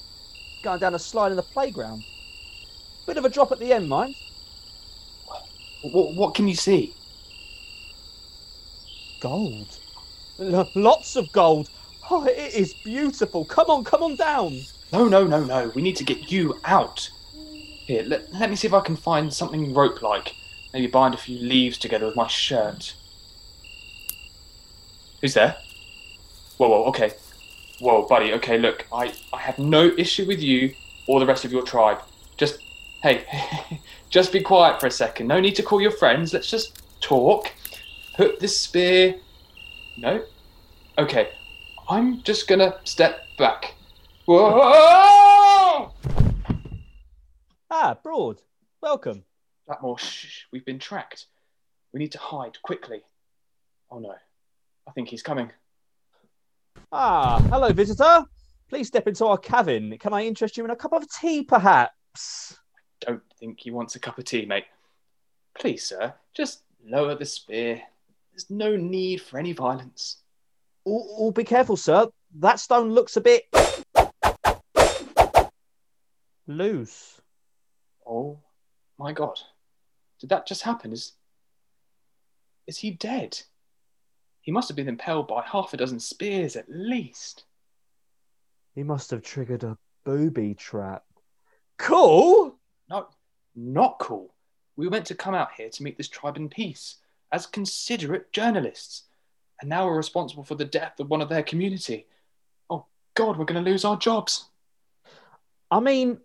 going 0.63 0.81
down 0.81 0.95
a 0.95 0.99
slide 0.99 1.31
in 1.31 1.37
the 1.37 1.43
playground. 1.43 2.03
Bit 3.07 3.19
of 3.19 3.25
a 3.25 3.29
drop 3.29 3.53
at 3.53 3.61
the 3.61 3.73
end, 3.73 3.89
mind. 3.89 4.17
What, 5.93 6.15
what 6.15 6.35
can 6.35 6.49
you 6.49 6.55
see? 6.55 6.95
Gold. 9.21 9.79
L- 10.41 10.71
lots 10.75 11.17
of 11.17 11.31
gold. 11.33 11.69
Oh, 12.11 12.25
it 12.27 12.55
is 12.55 12.75
beautiful. 12.85 13.45
Come 13.45 13.71
on, 13.71 13.85
come 13.85 14.03
on 14.03 14.17
down. 14.17 14.61
No, 14.93 15.09
no, 15.09 15.27
no, 15.27 15.43
no. 15.43 15.73
We 15.75 15.83
need 15.83 15.97
to 15.97 16.05
get 16.05 16.31
you 16.31 16.59
out. 16.65 17.11
Here, 17.87 18.03
let, 18.03 18.33
let 18.33 18.51
me 18.51 18.57
see 18.57 18.69
if 18.69 18.75
I 18.75 18.81
can 18.81 18.97
find 18.97 19.33
something 19.33 19.75
rope 19.75 20.03
like. 20.03 20.35
Maybe 20.73 20.87
bind 20.87 21.15
a 21.15 21.19
few 21.19 21.39
leaves 21.39 21.79
together 21.79 22.07
with 22.07 22.17
my 22.17 22.27
shirt. 22.27 22.95
Who's 25.21 25.35
there? 25.35 25.57
Whoa, 26.59 26.69
whoa, 26.69 26.85
okay. 26.85 27.13
Whoa, 27.79 28.07
buddy, 28.07 28.33
okay, 28.35 28.59
look, 28.59 28.87
I, 28.93 29.13
I 29.33 29.39
have 29.39 29.59
no 29.59 29.93
issue 29.99 30.27
with 30.27 30.41
you 30.41 30.75
or 31.07 31.21
the 31.21 31.27
rest 31.27 31.45
of 31.45 31.53
your 31.53 31.63
tribe. 31.63 31.99
Just, 32.37 32.59
hey, 33.07 33.81
just 34.11 34.33
be 34.33 34.41
quiet 34.41 34.81
for 34.81 34.87
a 34.89 34.91
second. 34.91 35.29
No 35.29 35.39
need 35.39 35.55
to 35.57 35.63
call 35.63 35.81
your 35.81 35.93
friends. 35.93 36.33
Let's 36.33 36.51
just 36.51 36.83
talk. 37.01 37.53
Put 38.17 38.41
this 38.41 38.59
spear. 38.59 39.17
No? 39.97 40.25
Okay, 40.99 41.31
I'm 41.89 42.23
just 42.23 42.49
gonna 42.49 42.81
step 42.85 43.21
back. 43.39 43.75
Whoa! 44.25 45.93
Ah, 47.71 47.97
Broad. 48.03 48.43
Welcome. 48.83 49.25
Blackmore, 49.67 49.99
shh, 49.99 50.45
we've 50.53 50.65
been 50.65 50.79
tracked. 50.79 51.27
We 51.93 52.01
need 52.01 52.13
to 52.13 52.19
hide 52.19 52.61
quickly. 52.63 53.03
Oh 53.91 54.01
no, 54.01 54.15
I 54.89 54.91
think 54.93 55.09
he's 55.09 55.23
coming. 55.23 55.51
Ah, 56.91 57.41
hello, 57.51 57.73
visitor. 57.73 58.25
Please 58.69 58.89
step 58.89 59.07
into 59.07 59.27
our 59.27 59.39
cabin. 59.39 59.97
Can 59.99 60.13
I 60.13 60.25
interest 60.25 60.57
you 60.57 60.65
in 60.65 60.71
a 60.71 60.77
cup 60.77 60.93
of 60.93 61.09
tea, 61.09 61.45
perhaps? 61.45 62.59
Don't 63.01 63.23
think 63.39 63.61
he 63.61 63.71
wants 63.71 63.95
a 63.95 64.01
cup 64.01 64.19
of 64.19 64.25
tea, 64.25 64.47
mate. 64.47 64.65
Please, 65.59 65.85
sir, 65.85 66.15
just 66.35 66.63
lower 66.85 67.15
the 67.15 67.25
spear. 67.25 67.83
There's 68.33 68.51
no 68.51 68.77
need 68.77 69.23
for 69.23 69.39
any 69.39 69.53
violence. 69.53 70.19
Oh, 70.87 71.07
oh, 71.19 71.31
be 71.31 71.45
careful, 71.45 71.77
sir. 71.77 72.09
That 72.39 72.61
stone 72.61 72.91
looks 72.91 73.17
a 73.17 73.21
bit 73.21 73.45
loose. 76.47 77.21
Oh 78.07 78.39
my 78.99 79.13
god. 79.13 79.39
Did 80.21 80.31
that 80.31 80.47
just 80.47 80.63
happen? 80.63 80.93
Is 80.93 81.13
is 82.67 82.79
he 82.79 82.91
dead? 82.91 83.39
He 84.41 84.53
must 84.53 84.69
have 84.69 84.77
been 84.77 84.89
impaled 84.89 85.29
by 85.29 85.43
half 85.45 85.73
a 85.73 85.77
dozen 85.77 86.01
spears 86.01 86.57
at 86.57 86.67
least. 86.69 87.45
He 88.75 88.83
must 88.83 89.11
have 89.11 89.23
triggered 89.23 89.65
a 89.65 89.79
booby 90.05 90.55
trap. 90.55 91.05
Cool. 91.79 92.56
No, 92.89 93.09
not 93.55 93.99
cool. 93.99 94.33
We 94.77 94.87
were 94.87 94.91
meant 94.91 95.07
to 95.07 95.15
come 95.15 95.35
out 95.35 95.53
here 95.57 95.71
to 95.71 95.83
meet 95.83 95.97
this 95.97 96.09
tribe 96.09 96.37
in 96.37 96.49
peace 96.49 96.97
as 97.33 97.47
considerate 97.47 98.33
journalists. 98.33 99.05
And 99.61 99.71
now 99.71 99.87
we're 99.87 99.97
responsible 99.97 100.45
for 100.45 100.55
the 100.55 100.65
death 100.65 101.01
of 101.01 101.09
one 101.09 101.23
of 101.23 101.29
their 101.29 101.43
community. 101.43 102.07
Oh, 102.69 102.87
God, 103.15 103.39
we're 103.39 103.47
going 103.47 103.65
to 103.65 103.71
lose 103.71 103.85
our 103.85 103.97
jobs. 103.97 104.51
I 105.71 105.81
mean, 105.81 106.19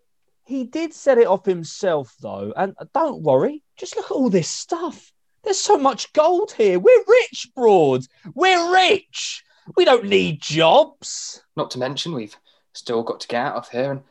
he 0.46 0.66
did 0.66 0.94
set 0.94 1.18
it 1.18 1.28
off 1.28 1.46
himself, 1.46 2.16
though. 2.22 2.54
And 2.56 2.76
don't 2.94 3.24
worry, 3.24 3.64
just 3.78 3.96
look 3.96 4.06
at 4.06 4.12
all 4.12 4.30
this 4.30 4.50
stuff. 4.50 5.14
There's 5.44 5.60
so 5.60 5.78
much 5.78 6.14
gold 6.14 6.52
here. 6.52 6.78
We're 6.78 7.04
rich, 7.08 7.50
Broad. 7.56 8.04
We're 8.36 8.74
rich. 8.74 9.44
We 9.76 9.86
don't 9.86 10.06
need 10.06 10.42
jobs. 10.42 11.42
Not 11.56 11.72
to 11.72 11.80
mention, 11.80 12.14
we've 12.14 12.36
still 12.74 13.02
got 13.02 13.22
to 13.22 13.28
get 13.28 13.46
out 13.46 13.56
of 13.56 13.70
here, 13.70 13.92
and 13.92 14.02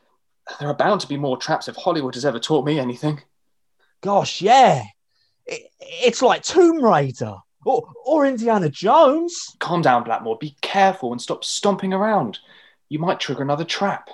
there 0.58 0.68
are 0.68 0.74
bound 0.74 1.00
to 1.02 1.06
be 1.08 1.16
more 1.16 1.36
traps 1.36 1.68
if 1.68 1.76
Hollywood 1.76 2.14
has 2.14 2.24
ever 2.24 2.38
taught 2.38 2.64
me 2.64 2.78
anything. 2.78 3.20
Gosh, 4.00 4.40
yeah. 4.42 4.82
It, 5.46 5.70
it's 5.78 6.22
like 6.22 6.42
Tomb 6.42 6.82
Raider 6.82 7.36
or, 7.64 7.88
or 8.04 8.26
Indiana 8.26 8.68
Jones. 8.68 9.46
Calm 9.58 9.82
down, 9.82 10.04
Blackmore. 10.04 10.38
Be 10.38 10.56
careful 10.62 11.12
and 11.12 11.20
stop 11.20 11.44
stomping 11.44 11.92
around. 11.92 12.38
You 12.88 12.98
might 12.98 13.20
trigger 13.20 13.42
another 13.42 13.64
trap. 13.64 14.10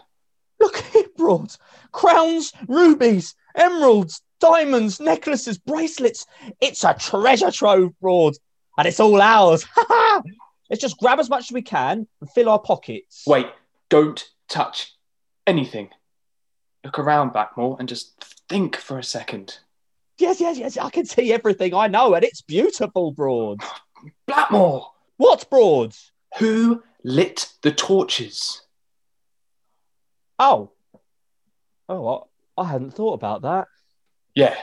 Look 0.60 0.76
here, 0.92 1.04
Broad. 1.16 1.54
Crowns, 1.92 2.52
rubies, 2.68 3.34
emeralds, 3.54 4.22
diamonds, 4.40 5.00
necklaces, 5.00 5.58
bracelets. 5.58 6.26
It's 6.60 6.84
a 6.84 6.94
treasure 6.94 7.50
trove, 7.50 7.98
Broad. 8.00 8.34
and 8.76 8.86
it's 8.86 9.00
all 9.00 9.20
ours. 9.20 9.64
Let's 10.70 10.82
just 10.82 10.98
grab 10.98 11.20
as 11.20 11.30
much 11.30 11.44
as 11.44 11.52
we 11.52 11.62
can 11.62 12.08
and 12.20 12.30
fill 12.30 12.48
our 12.48 12.58
pockets. 12.58 13.22
Wait, 13.26 13.46
don't 13.88 14.22
touch 14.48 14.92
anything. 15.46 15.90
Look 16.86 17.00
around, 17.00 17.32
Blackmore, 17.32 17.76
and 17.80 17.88
just 17.88 18.14
think 18.48 18.76
for 18.76 18.96
a 18.96 19.02
second. 19.02 19.58
Yes, 20.18 20.40
yes, 20.40 20.56
yes. 20.56 20.76
I 20.76 20.88
can 20.88 21.04
see 21.04 21.32
everything. 21.32 21.74
I 21.74 21.88
know, 21.88 22.14
and 22.14 22.22
it's 22.22 22.42
beautiful, 22.42 23.10
Broad. 23.10 23.60
Blackmore! 24.28 24.92
What, 25.16 25.50
Broad? 25.50 25.96
Who 26.38 26.84
lit 27.02 27.48
the 27.62 27.72
torches? 27.72 28.62
Oh. 30.38 30.70
Oh, 31.88 32.28
I, 32.56 32.62
I 32.62 32.68
hadn't 32.68 32.92
thought 32.92 33.14
about 33.14 33.42
that. 33.42 33.66
Yeah. 34.36 34.54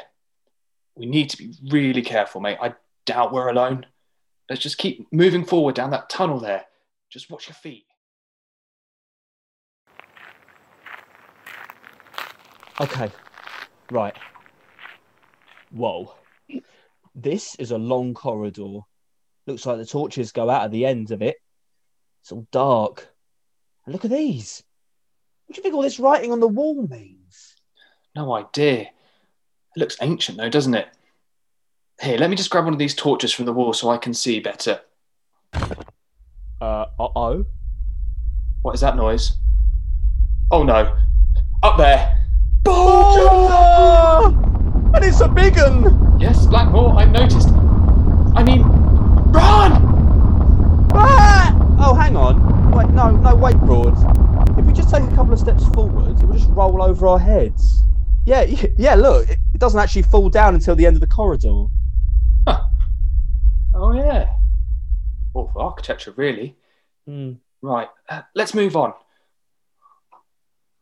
We 0.96 1.06
need 1.06 1.30
to 1.32 1.38
be 1.38 1.54
really 1.70 2.04
careful, 2.04 2.40
mate. 2.40 2.58
I 2.62 2.74
doubt 3.06 3.34
we're 3.34 3.50
alone. 3.50 3.86
Let's 4.50 4.62
just 4.62 4.78
keep 4.78 5.12
moving 5.12 5.44
forward 5.44 5.76
down 5.76 5.92
that 5.92 6.10
tunnel 6.10 6.40
there. 6.40 6.64
Just 7.10 7.30
watch 7.30 7.50
your 7.50 7.56
feet. 7.56 7.84
Okay. 12.82 13.12
Right. 13.92 14.16
Whoa. 15.72 16.14
This 17.16 17.56
is 17.56 17.72
a 17.72 17.78
long 17.78 18.14
corridor. 18.14 18.80
Looks 19.46 19.66
like 19.66 19.78
the 19.78 19.86
torches 19.86 20.32
go 20.32 20.50
out 20.50 20.64
at 20.64 20.72
the 20.72 20.86
end 20.86 21.12
of 21.12 21.22
it. 21.22 21.36
It's 22.22 22.32
all 22.32 22.48
dark. 22.52 23.10
And 23.86 23.94
look 23.94 24.06
at 24.06 24.12
these. 24.12 24.64
What 25.46 25.56
do 25.56 25.60
you 25.60 25.64
think 25.64 25.76
all 25.76 25.82
this 25.82 26.00
writing 26.00 26.32
on 26.32 26.40
the 26.40 26.48
wall 26.48 26.88
means? 26.88 27.56
No 28.16 28.34
idea. 28.34 28.82
It 28.82 28.90
looks 29.76 29.98
ancient, 30.02 30.38
though, 30.38 30.50
doesn't 30.50 30.74
it? 30.74 30.88
Here, 32.02 32.18
let 32.18 32.30
me 32.30 32.36
just 32.36 32.50
grab 32.50 32.64
one 32.64 32.74
of 32.74 32.80
these 32.80 32.96
torches 32.96 33.34
from 33.34 33.46
the 33.46 33.54
wall 33.54 33.74
so 33.74 33.90
I 33.90 33.98
can 33.98 34.14
see 34.14 34.40
better. 34.40 34.82
Uh 36.62 36.86
oh. 37.00 37.46
What 38.62 38.74
is 38.74 38.82
that 38.82 38.96
noise? 38.96 39.38
Oh 40.50 40.64
no. 40.64 40.98
Up 41.62 41.78
there. 41.78 42.13
Oh! 42.66 44.34
And 44.94 45.04
it's 45.04 45.22
a 45.22 45.28
big 45.28 45.58
one! 45.58 46.20
Yes, 46.20 46.46
Blackmore, 46.46 46.98
I've 46.98 47.12
noticed. 47.12 47.50
I 48.36 48.44
mean, 48.44 48.64
run! 49.32 49.72
Ah! 50.94 51.56
Oh, 51.80 51.94
hang 51.94 52.16
on. 52.16 52.72
Wait, 52.72 52.90
no, 52.90 53.12
no, 53.12 53.36
wait, 53.36 53.58
Broad. 53.58 53.96
If 54.58 54.66
we 54.66 54.74
just 54.74 54.90
take 54.90 55.04
a 55.04 55.16
couple 55.16 55.34
of 55.34 55.40
steps 55.40 55.68
forward, 55.70 56.20
it 56.20 56.26
will 56.26 56.38
just 56.38 56.50
roll 56.50 56.82
over 56.82 57.08
our 57.08 57.20
heads. 57.20 57.84
Yeah, 58.26 58.42
yeah, 58.78 58.96
look, 58.96 59.30
it 59.30 59.38
it 59.54 59.60
doesn't 59.60 59.80
actually 59.80 60.04
fall 60.04 60.30
down 60.30 60.56
until 60.56 60.76
the 60.76 60.86
end 60.86 60.96
of 60.96 61.02
the 61.02 61.08
corridor. 61.08 61.66
Oh, 63.76 63.92
yeah. 63.92 64.30
Awful 65.34 65.62
architecture, 65.62 66.14
really. 66.16 66.56
Hmm. 67.08 67.34
Right, 67.62 67.90
uh, 68.08 68.22
let's 68.36 68.54
move 68.54 68.76
on. 68.76 68.94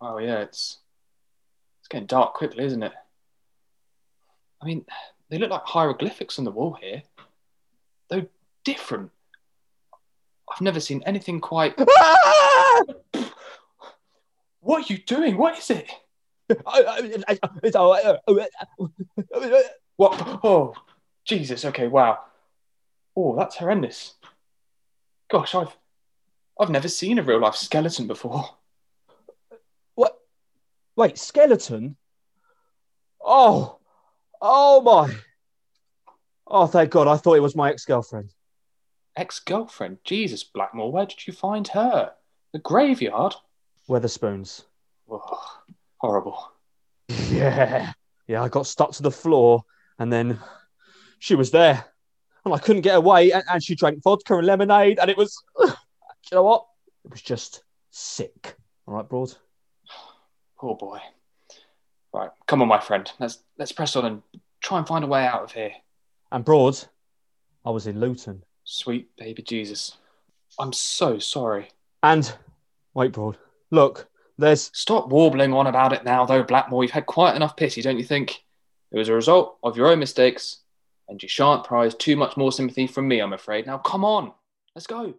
Oh, 0.02 0.18
yeah, 0.18 0.40
it's 0.40 0.80
getting 1.92 2.08
dark 2.08 2.34
quickly, 2.34 2.64
isn't 2.66 2.84
it? 2.84 2.94
I 4.62 4.66
mean, 4.66 4.86
they 5.30 5.38
look 5.38 5.52
like 5.52 5.66
hieroglyphics 5.66 6.40
on 6.40 6.46
the 6.46 6.52
wall 6.52 6.78
here. 6.80 7.04
Though 8.10 8.28
different. 8.64 9.12
I've 10.52 10.62
never 10.62 10.80
seen 10.80 11.04
anything 11.06 11.40
quite. 11.40 11.76
Ah! 11.80 12.82
What 14.64 14.84
are 14.84 14.94
you 14.94 15.00
doing? 15.00 15.38
What 15.38 15.58
is 15.58 15.72
it? 15.72 15.90
What? 19.96 20.40
Oh, 20.44 20.76
Jesus. 21.26 21.66
Okay, 21.66 21.88
wow. 21.88 22.20
Oh, 23.16 23.36
that's 23.36 23.56
horrendous. 23.56 24.14
Gosh, 25.32 25.56
I've 25.56 25.76
I've 26.60 26.70
never 26.70 26.88
seen 26.88 27.18
a 27.18 27.24
real 27.24 27.40
life 27.40 27.56
skeleton 27.56 28.06
before. 28.06 28.50
Wait, 30.96 31.18
skeleton? 31.18 31.96
Oh, 33.24 33.80
oh 34.42 34.82
my! 34.82 35.16
Oh, 36.48 36.68
thank 36.68 36.92
God! 36.92 37.08
I 37.08 37.18
thought 37.18 37.36
it 37.38 37.42
was 37.42 37.56
my 37.56 37.70
ex-girlfriend. 37.70 38.34
Ex 39.16 39.40
girlfriend. 39.40 40.00
Jesus, 40.04 40.44
Blackmore, 40.44 40.92
where 40.92 41.06
did 41.06 41.28
you 41.28 41.34
find 41.34 41.68
her? 41.70 42.14
The 42.54 42.60
graveyard? 42.60 43.36
Wetherspoons. 43.90 44.64
Oh, 45.10 45.62
horrible. 45.98 46.52
Yeah, 47.30 47.92
yeah. 48.28 48.42
I 48.42 48.48
got 48.48 48.68
stuck 48.68 48.92
to 48.94 49.04
the 49.04 49.12
floor, 49.12 49.64
and 50.00 50.12
then 50.12 50.40
she 51.20 51.36
was 51.36 51.52
there, 51.52 51.84
and 52.46 52.54
I 52.54 52.58
couldn't 52.58 52.84
get 52.84 52.96
away. 52.96 53.32
And, 53.32 53.44
and 53.50 53.64
she 53.64 53.76
drank 53.76 54.02
vodka 54.02 54.38
and 54.38 54.48
lemonade, 54.48 55.00
and 55.00 55.10
it 55.10 55.18
was, 55.18 55.42
you 55.60 55.68
know 56.32 56.44
what? 56.44 56.66
It 57.04 57.12
was 57.12 57.22
just 57.22 57.64
sick. 57.90 58.56
All 58.88 58.94
right, 58.94 59.08
Broad. 59.08 59.34
Poor 60.62 60.76
boy. 60.76 61.00
Right, 62.14 62.30
come 62.46 62.62
on, 62.62 62.68
my 62.68 62.80
friend. 62.80 63.12
Let's 63.20 63.40
let's 63.58 63.72
press 63.72 63.96
on 63.96 64.06
and 64.06 64.22
try 64.62 64.78
and 64.78 64.88
find 64.88 65.04
a 65.04 65.08
way 65.08 65.26
out 65.26 65.42
of 65.42 65.52
here. 65.52 65.72
And 66.32 66.46
Broad, 66.46 66.78
I 67.66 67.72
was 67.72 67.88
in 67.88 68.00
Luton. 68.00 68.44
Sweet 68.64 69.10
baby 69.18 69.42
Jesus. 69.42 69.98
I'm 70.60 70.72
so 70.72 71.18
sorry. 71.18 71.70
And 72.04 72.32
wait, 72.94 73.12
Broad. 73.12 73.40
Look, 73.72 74.08
there's 74.38 74.70
Stop 74.72 75.10
warbling 75.10 75.52
on 75.52 75.66
about 75.66 75.94
it 75.94 76.04
now, 76.04 76.28
though, 76.28 76.44
Blackmore. 76.44 76.84
You've 76.84 76.92
had 76.92 77.08
quite 77.08 77.36
enough 77.36 77.56
pity, 77.56 77.82
don't 77.82 77.98
you 77.98 78.04
think? 78.04 78.44
It 78.92 79.00
was 79.00 79.10
a 79.10 79.16
result 79.16 79.58
of 79.64 79.76
your 79.76 79.88
own 79.88 79.98
mistakes, 79.98 80.58
and 81.10 81.24
you 81.24 81.28
shan't 81.28 81.64
prize 81.64 81.96
too 81.96 82.16
much 82.16 82.38
more 82.38 82.52
sympathy 82.52 82.86
from 82.86 83.08
me, 83.08 83.20
I'm 83.20 83.34
afraid. 83.34 83.66
Now, 83.66 83.80
come 83.80 84.06
on, 84.06 84.32
let's 84.76 84.86
go. 84.86 85.16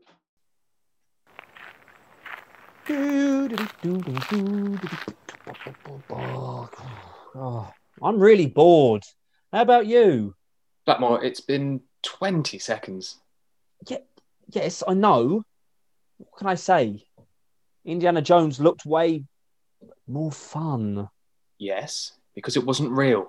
Oh, 7.35 7.71
I'm 8.03 8.19
really 8.19 8.47
bored. 8.47 9.03
How 9.53 9.63
about 9.63 9.87
you? 9.87 10.35
Blackmore, 10.87 11.23
it's 11.25 11.41
been 11.41 11.81
20 12.03 12.59
seconds. 12.59 13.19
Yeah, 13.89 13.99
yes, 14.49 14.83
I 14.87 14.95
know. 14.95 15.43
What 16.19 16.39
can 16.39 16.47
I 16.47 16.55
say? 16.55 17.05
Indiana 17.85 18.23
Jones 18.23 18.61
looked 18.61 18.87
way 18.87 19.25
more 20.07 20.33
fun. 20.33 21.09
Yes, 21.59 22.13
because 22.35 22.57
it 22.57 22.65
wasn't 22.65 22.91
real. 22.91 23.29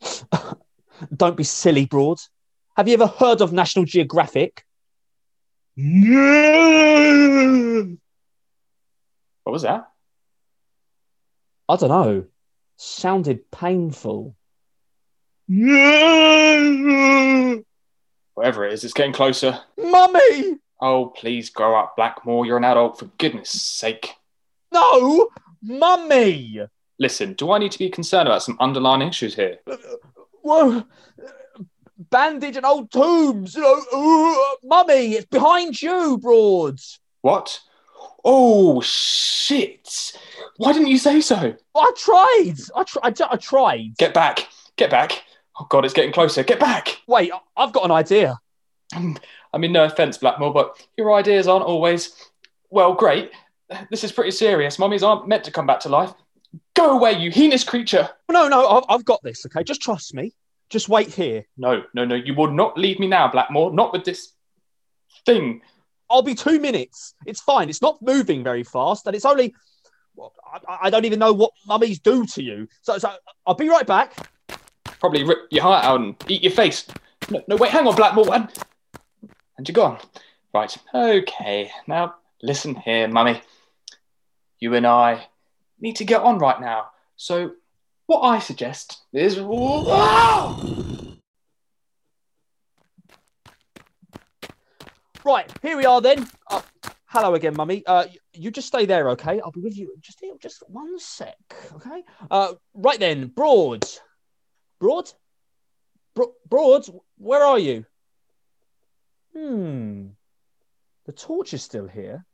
Don't 1.16 1.36
be 1.36 1.44
silly, 1.44 1.86
Broad. 1.86 2.18
Have 2.76 2.88
you 2.88 2.94
ever 2.94 3.06
heard 3.06 3.40
of 3.40 3.52
National 3.52 3.84
Geographic? 3.84 4.64
What 9.44 9.52
was 9.52 9.62
that? 9.62 9.88
I 11.68 11.76
don't 11.76 11.88
know. 11.88 12.24
Sounded 12.76 13.50
painful. 13.50 14.36
Whatever 18.34 18.66
it 18.66 18.72
is, 18.72 18.84
it's 18.84 18.92
getting 18.92 19.12
closer. 19.12 19.58
Mummy! 19.78 20.58
Oh, 20.80 21.06
please 21.06 21.50
grow 21.50 21.78
up, 21.78 21.96
Blackmore. 21.96 22.44
You're 22.44 22.58
an 22.58 22.64
adult, 22.64 22.98
for 22.98 23.06
goodness 23.18 23.50
sake. 23.50 24.14
No! 24.72 25.28
Mummy! 25.62 26.60
Listen, 26.98 27.32
do 27.32 27.50
I 27.50 27.58
need 27.58 27.72
to 27.72 27.78
be 27.78 27.88
concerned 27.88 28.28
about 28.28 28.42
some 28.42 28.58
underlying 28.60 29.02
issues 29.02 29.34
here? 29.34 29.58
Whoa! 30.42 30.84
Bandage 32.10 32.56
and 32.56 32.66
old 32.66 32.90
tombs! 32.90 33.54
You 33.54 33.62
know, 33.62 33.82
uh, 33.92 34.56
Mummy, 34.64 35.14
it's 35.14 35.26
behind 35.26 35.80
you, 35.80 36.18
Broads! 36.18 37.00
What? 37.22 37.60
Oh, 38.24 38.80
shit. 38.80 40.12
Why 40.56 40.72
didn't 40.72 40.88
you 40.88 40.98
say 40.98 41.20
so? 41.20 41.54
I 41.76 41.92
tried! 41.96 42.54
I, 42.74 42.84
tr- 42.84 42.98
I, 43.02 43.10
t- 43.10 43.24
I 43.30 43.36
tried. 43.36 43.96
Get 43.98 44.14
back. 44.14 44.48
Get 44.76 44.90
back. 44.90 45.22
Oh, 45.60 45.66
God, 45.68 45.84
it's 45.84 45.94
getting 45.94 46.12
closer. 46.12 46.42
Get 46.42 46.58
back. 46.58 47.00
Wait, 47.06 47.30
I- 47.32 47.40
I've 47.62 47.72
got 47.72 47.84
an 47.84 47.90
idea. 47.90 48.38
Um, 48.96 49.18
I 49.52 49.58
mean, 49.58 49.72
no 49.72 49.84
offense, 49.84 50.16
Blackmore, 50.18 50.52
but 50.52 50.84
your 50.96 51.12
ideas 51.14 51.46
aren't 51.48 51.64
always, 51.66 52.14
well, 52.70 52.94
great. 52.94 53.30
This 53.90 54.04
is 54.04 54.12
pretty 54.12 54.30
serious. 54.30 54.78
Mummies 54.78 55.02
aren't 55.02 55.28
meant 55.28 55.44
to 55.44 55.50
come 55.50 55.66
back 55.66 55.80
to 55.80 55.88
life. 55.88 56.12
Go 56.74 56.96
away, 56.96 57.12
you 57.12 57.30
heinous 57.30 57.64
creature. 57.64 58.08
No, 58.30 58.48
no, 58.48 58.66
I've, 58.68 58.84
I've 58.88 59.04
got 59.04 59.22
this, 59.22 59.44
okay? 59.46 59.62
Just 59.64 59.80
trust 59.82 60.14
me. 60.14 60.32
Just 60.70 60.88
wait 60.88 61.08
here. 61.12 61.44
No, 61.56 61.82
no, 61.94 62.04
no. 62.04 62.14
You 62.14 62.34
will 62.34 62.50
not 62.50 62.78
leave 62.78 62.98
me 62.98 63.06
now, 63.06 63.28
Blackmore. 63.28 63.72
Not 63.72 63.92
with 63.92 64.04
this 64.04 64.32
thing. 65.26 65.60
I'll 66.14 66.22
be 66.22 66.36
two 66.36 66.60
minutes. 66.60 67.14
It's 67.26 67.40
fine. 67.40 67.68
It's 67.68 67.82
not 67.82 68.00
moving 68.00 68.44
very 68.44 68.62
fast, 68.62 69.06
and 69.06 69.16
it's 69.16 69.24
only. 69.24 69.52
I, 70.68 70.78
I 70.82 70.90
don't 70.90 71.04
even 71.04 71.18
know 71.18 71.32
what 71.32 71.50
mummies 71.66 71.98
do 71.98 72.24
to 72.24 72.42
you. 72.42 72.68
So, 72.82 72.98
so 72.98 73.10
I'll 73.44 73.56
be 73.56 73.68
right 73.68 73.84
back. 73.84 74.30
Probably 75.00 75.24
rip 75.24 75.48
your 75.50 75.64
heart 75.64 75.84
out 75.84 76.00
and 76.00 76.14
eat 76.28 76.44
your 76.44 76.52
face. 76.52 76.86
No, 77.30 77.42
no 77.48 77.56
wait, 77.56 77.72
hang 77.72 77.88
on, 77.88 77.96
Blackmore. 77.96 78.32
And, 78.32 78.48
and 79.58 79.68
you're 79.68 79.74
gone. 79.74 79.98
Right. 80.54 80.76
Okay. 80.94 81.72
Now, 81.88 82.14
listen 82.42 82.76
here, 82.76 83.08
Mummy. 83.08 83.42
You 84.60 84.74
and 84.74 84.86
I 84.86 85.26
need 85.80 85.96
to 85.96 86.04
get 86.04 86.22
on 86.22 86.38
right 86.38 86.60
now. 86.60 86.90
So, 87.16 87.54
what 88.06 88.20
I 88.20 88.38
suggest 88.38 89.02
is. 89.12 89.40
Right, 95.24 95.50
here 95.62 95.78
we 95.78 95.86
are 95.86 96.02
then. 96.02 96.28
Oh, 96.50 96.62
hello 97.06 97.34
again, 97.34 97.56
mummy. 97.56 97.82
Uh, 97.86 98.04
you 98.34 98.50
just 98.50 98.68
stay 98.68 98.84
there, 98.84 99.08
okay? 99.10 99.40
I'll 99.40 99.52
be 99.52 99.62
with 99.62 99.74
you 99.74 99.94
just 100.02 100.22
just 100.38 100.62
one 100.68 100.98
sec, 100.98 101.38
okay? 101.76 102.04
Uh, 102.30 102.52
right 102.74 103.00
then, 103.00 103.28
Broad. 103.28 103.86
Broad? 104.80 105.10
Bro- 106.14 106.34
Broad, 106.46 106.84
where 107.16 107.42
are 107.42 107.58
you? 107.58 107.86
Hmm. 109.34 110.08
The 111.06 111.12
torch 111.12 111.54
is 111.54 111.62
still 111.62 111.88
here, 111.88 112.26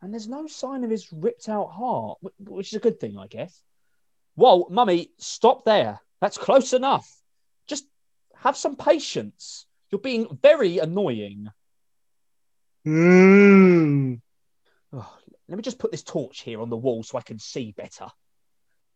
and 0.00 0.12
there's 0.12 0.28
no 0.28 0.46
sign 0.46 0.84
of 0.84 0.90
his 0.90 1.12
ripped 1.12 1.48
out 1.48 1.72
heart, 1.72 2.18
which 2.38 2.68
is 2.68 2.76
a 2.76 2.80
good 2.80 3.00
thing, 3.00 3.18
I 3.18 3.26
guess. 3.26 3.60
Whoa, 4.36 4.68
mummy, 4.70 5.10
stop 5.18 5.64
there. 5.64 5.98
That's 6.20 6.38
close 6.38 6.72
enough. 6.72 7.10
Just 7.66 7.84
have 8.36 8.56
some 8.56 8.76
patience. 8.76 9.66
You're 9.90 10.00
being 10.00 10.38
very 10.40 10.78
annoying. 10.78 11.48
Mm. 12.86 14.20
Oh, 14.92 15.18
let 15.48 15.56
me 15.56 15.62
just 15.62 15.78
put 15.78 15.90
this 15.90 16.02
torch 16.02 16.42
here 16.42 16.60
on 16.60 16.70
the 16.70 16.76
wall 16.76 17.02
so 17.02 17.18
I 17.18 17.22
can 17.22 17.38
see 17.38 17.72
better. 17.72 18.06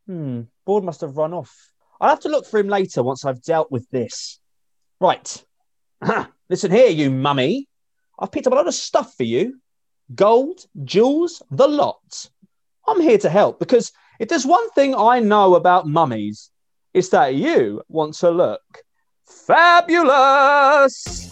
Hmm, 0.06 0.42
Broad 0.64 0.84
must 0.84 1.00
have 1.00 1.16
run 1.16 1.34
off. 1.34 1.54
I'll 2.00 2.10
have 2.10 2.20
to 2.20 2.28
look 2.28 2.46
for 2.46 2.58
him 2.58 2.68
later 2.68 3.02
once 3.02 3.24
I've 3.24 3.42
dealt 3.42 3.70
with 3.70 3.88
this. 3.90 4.40
Right. 5.00 5.44
Listen 6.48 6.70
here, 6.70 6.88
you 6.88 7.10
mummy. 7.10 7.68
I've 8.18 8.32
picked 8.32 8.46
up 8.46 8.52
a 8.52 8.56
lot 8.56 8.68
of 8.68 8.74
stuff 8.74 9.14
for 9.16 9.24
you 9.24 9.60
gold, 10.14 10.60
jewels, 10.84 11.42
the 11.50 11.68
lot. 11.68 12.28
I'm 12.86 13.00
here 13.00 13.18
to 13.18 13.30
help 13.30 13.58
because 13.58 13.92
if 14.18 14.28
there's 14.28 14.46
one 14.46 14.70
thing 14.70 14.94
I 14.94 15.20
know 15.20 15.54
about 15.54 15.86
mummies, 15.86 16.50
it's 16.92 17.08
that 17.10 17.34
you 17.34 17.82
want 17.88 18.14
to 18.14 18.30
look 18.30 18.62
fabulous. 19.26 21.28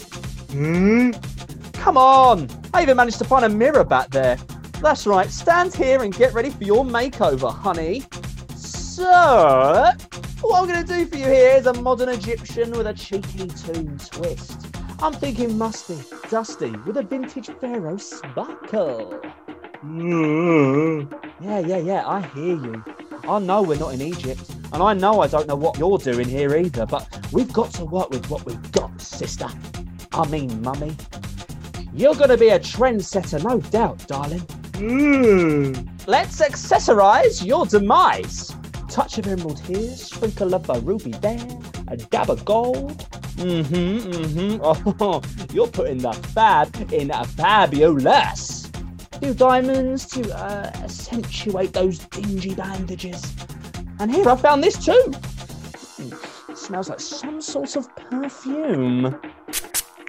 Mm. 0.48 1.37
Come 1.78 1.96
on! 1.96 2.48
I 2.74 2.82
even 2.82 2.96
managed 2.96 3.18
to 3.18 3.24
find 3.24 3.44
a 3.44 3.48
mirror 3.48 3.84
back 3.84 4.10
there. 4.10 4.36
That's 4.82 5.06
right, 5.06 5.30
stand 5.30 5.74
here 5.74 6.02
and 6.02 6.14
get 6.14 6.34
ready 6.34 6.50
for 6.50 6.64
your 6.64 6.84
makeover, 6.84 7.52
honey. 7.52 8.02
So, 8.56 9.92
what 10.40 10.60
I'm 10.60 10.68
going 10.68 10.84
to 10.84 10.94
do 10.94 11.06
for 11.06 11.16
you 11.16 11.24
here 11.24 11.56
is 11.56 11.66
a 11.66 11.74
modern 11.74 12.10
Egyptian 12.10 12.72
with 12.72 12.88
a 12.88 12.94
cheeky 12.94 13.46
toon 13.46 13.96
twist. 13.98 14.66
I'm 15.00 15.12
thinking 15.12 15.56
musty, 15.56 15.98
dusty, 16.28 16.72
with 16.84 16.96
a 16.96 17.02
vintage 17.02 17.48
pharaoh 17.60 17.96
sparkle. 17.96 19.20
Mm. 19.84 21.12
Yeah, 21.40 21.60
yeah, 21.60 21.78
yeah, 21.78 22.06
I 22.06 22.20
hear 22.34 22.56
you. 22.56 22.84
I 23.28 23.38
know 23.38 23.62
we're 23.62 23.78
not 23.78 23.94
in 23.94 24.02
Egypt, 24.02 24.50
and 24.72 24.82
I 24.82 24.94
know 24.94 25.20
I 25.20 25.28
don't 25.28 25.46
know 25.46 25.54
what 25.54 25.78
you're 25.78 25.98
doing 25.98 26.28
here 26.28 26.56
either, 26.56 26.86
but 26.86 27.06
we've 27.32 27.52
got 27.52 27.70
to 27.74 27.84
work 27.84 28.10
with 28.10 28.28
what 28.28 28.44
we've 28.44 28.72
got, 28.72 29.00
sister. 29.00 29.48
I 30.12 30.26
mean, 30.28 30.60
mummy. 30.62 30.96
You're 31.98 32.14
going 32.14 32.30
to 32.30 32.36
be 32.36 32.50
a 32.50 32.60
trendsetter, 32.60 33.42
no 33.42 33.58
doubt, 33.58 34.06
darling. 34.06 34.38
Mm. 34.78 36.06
Let's 36.06 36.40
accessorize 36.40 37.44
your 37.44 37.66
demise. 37.66 38.54
Touch 38.88 39.18
of 39.18 39.26
emerald 39.26 39.58
here, 39.58 39.90
sprinkle 39.96 40.54
of 40.54 40.70
a 40.70 40.78
ruby 40.78 41.10
there, 41.10 41.44
a 41.88 41.96
dab 41.96 42.30
of 42.30 42.44
gold. 42.44 42.98
Mm-hmm, 43.38 44.12
mm-hmm. 44.12 44.96
Oh, 45.00 45.20
you're 45.52 45.66
putting 45.66 45.98
the 45.98 46.12
fab 46.12 46.72
in 46.92 47.10
a 47.10 47.24
fabulous. 47.24 48.70
Few 49.18 49.34
diamonds 49.34 50.06
to 50.06 50.32
uh, 50.38 50.70
accentuate 50.76 51.72
those 51.72 51.98
dingy 51.98 52.54
bandages. 52.54 53.34
And 53.98 54.14
here 54.14 54.28
I 54.28 54.36
found 54.36 54.62
this 54.62 54.84
too. 54.84 55.02
Mm, 55.98 56.56
smells 56.56 56.90
like 56.90 57.00
some 57.00 57.40
sort 57.40 57.74
of 57.74 57.88
perfume. 57.96 59.18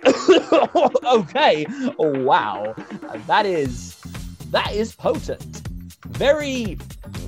okay. 1.03 1.65
Wow. 1.97 2.75
That 3.27 3.45
is 3.45 3.95
that 4.51 4.73
is 4.73 4.95
potent. 4.95 5.61
Very 6.07 6.77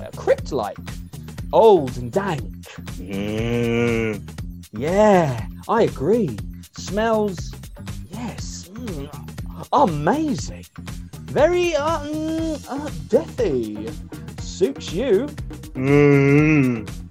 uh, 0.00 0.10
crypt-like. 0.16 0.78
Old 1.52 1.96
and 1.98 2.10
dank. 2.10 2.42
Mm. 2.96 4.22
Yeah, 4.72 5.46
I 5.68 5.82
agree. 5.82 6.38
Smells, 6.76 7.52
yes, 8.10 8.70
mm, 8.72 9.08
amazing. 9.72 10.64
Very 11.24 11.76
uh, 11.76 12.00
mm, 12.00 12.66
uh, 12.68 12.88
deathy. 13.08 13.92
Suits 14.40 14.92
you. 14.92 15.26
Mm. 15.74 17.01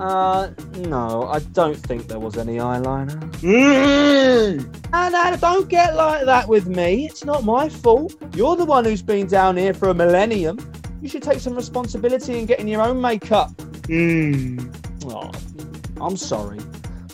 Uh, 0.00 0.50
no, 0.76 1.24
I 1.24 1.40
don't 1.40 1.76
think 1.76 2.06
there 2.06 2.20
was 2.20 2.36
any 2.36 2.56
eyeliner. 2.56 3.18
Mm. 3.40 4.78
And 4.92 5.40
don't 5.40 5.68
get 5.68 5.96
like 5.96 6.24
that 6.24 6.48
with 6.48 6.68
me. 6.68 7.06
It's 7.06 7.24
not 7.24 7.44
my 7.44 7.68
fault. 7.68 8.14
You're 8.34 8.56
the 8.56 8.64
one 8.64 8.84
who's 8.84 9.02
been 9.02 9.26
down 9.26 9.56
here 9.56 9.74
for 9.74 9.88
a 9.88 9.94
millennium. 9.94 10.58
You 11.00 11.08
should 11.08 11.22
take 11.22 11.40
some 11.40 11.54
responsibility 11.54 12.38
in 12.38 12.46
getting 12.46 12.68
your 12.68 12.82
own 12.82 13.00
makeup. 13.00 13.50
Mm. 13.88 14.74
Oh, 15.06 15.30
I'm 16.04 16.16
sorry. 16.16 16.58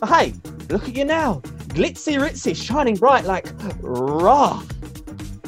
But 0.01 0.09
hey, 0.09 0.35
look 0.69 0.89
at 0.89 0.95
you 0.95 1.05
now. 1.05 1.41
Glitzy 1.69 2.19
ritzy, 2.19 2.55
shining 2.55 2.97
bright 2.97 3.25
like 3.25 3.47
Ra. 3.81 4.63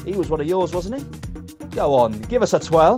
He 0.05 0.13
was 0.13 0.29
one 0.29 0.41
of 0.41 0.47
yours, 0.47 0.73
wasn't 0.73 1.01
he? 1.01 1.67
Go 1.69 1.93
on, 1.93 2.19
give 2.23 2.41
us 2.41 2.53
a 2.53 2.59
twirl. 2.59 2.97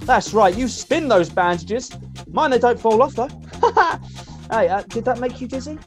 That's 0.00 0.32
right, 0.32 0.54
you 0.54 0.68
spin 0.68 1.08
those 1.08 1.28
bandages. 1.28 1.90
Mine, 2.28 2.50
they 2.50 2.58
don't 2.58 2.78
fall 2.78 3.02
off 3.02 3.14
though. 3.14 3.28
hey, 4.50 4.68
uh, 4.68 4.82
did 4.88 5.04
that 5.04 5.18
make 5.18 5.40
you 5.40 5.48
dizzy? 5.48 5.78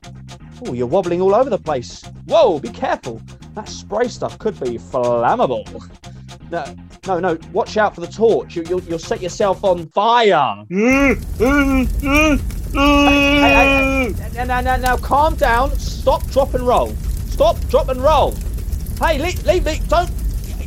Oh, 0.65 0.73
you're 0.73 0.87
wobbling 0.87 1.21
all 1.21 1.33
over 1.33 1.49
the 1.49 1.57
place. 1.57 2.03
Whoa, 2.25 2.59
be 2.59 2.69
careful. 2.69 3.21
That 3.55 3.69
spray 3.69 4.07
stuff 4.07 4.37
could 4.39 4.59
be 4.59 4.77
flammable. 4.77 5.65
No, 6.51 6.65
no, 7.07 7.19
no. 7.19 7.37
Watch 7.53 7.77
out 7.77 7.95
for 7.95 8.01
the 8.01 8.07
torch. 8.07 8.55
You, 8.55 8.63
you'll, 8.67 8.81
you'll 8.83 8.99
set 8.99 9.21
yourself 9.21 9.63
on 9.63 9.87
fire. 9.89 10.65
Hey, 10.69 11.15
hey, 12.73 14.13
hey, 14.13 14.15
now, 14.33 14.43
now, 14.43 14.61
now, 14.61 14.75
now, 14.75 14.97
calm 14.97 15.35
down. 15.35 15.71
Stop, 15.77 16.25
drop, 16.27 16.53
and 16.53 16.67
roll. 16.67 16.93
Stop, 17.27 17.57
drop, 17.69 17.89
and 17.89 18.01
roll. 18.01 18.35
Hey, 18.99 19.17
leave, 19.17 19.43
leave 19.45 19.65
me. 19.65 19.79
Don't 19.87 20.11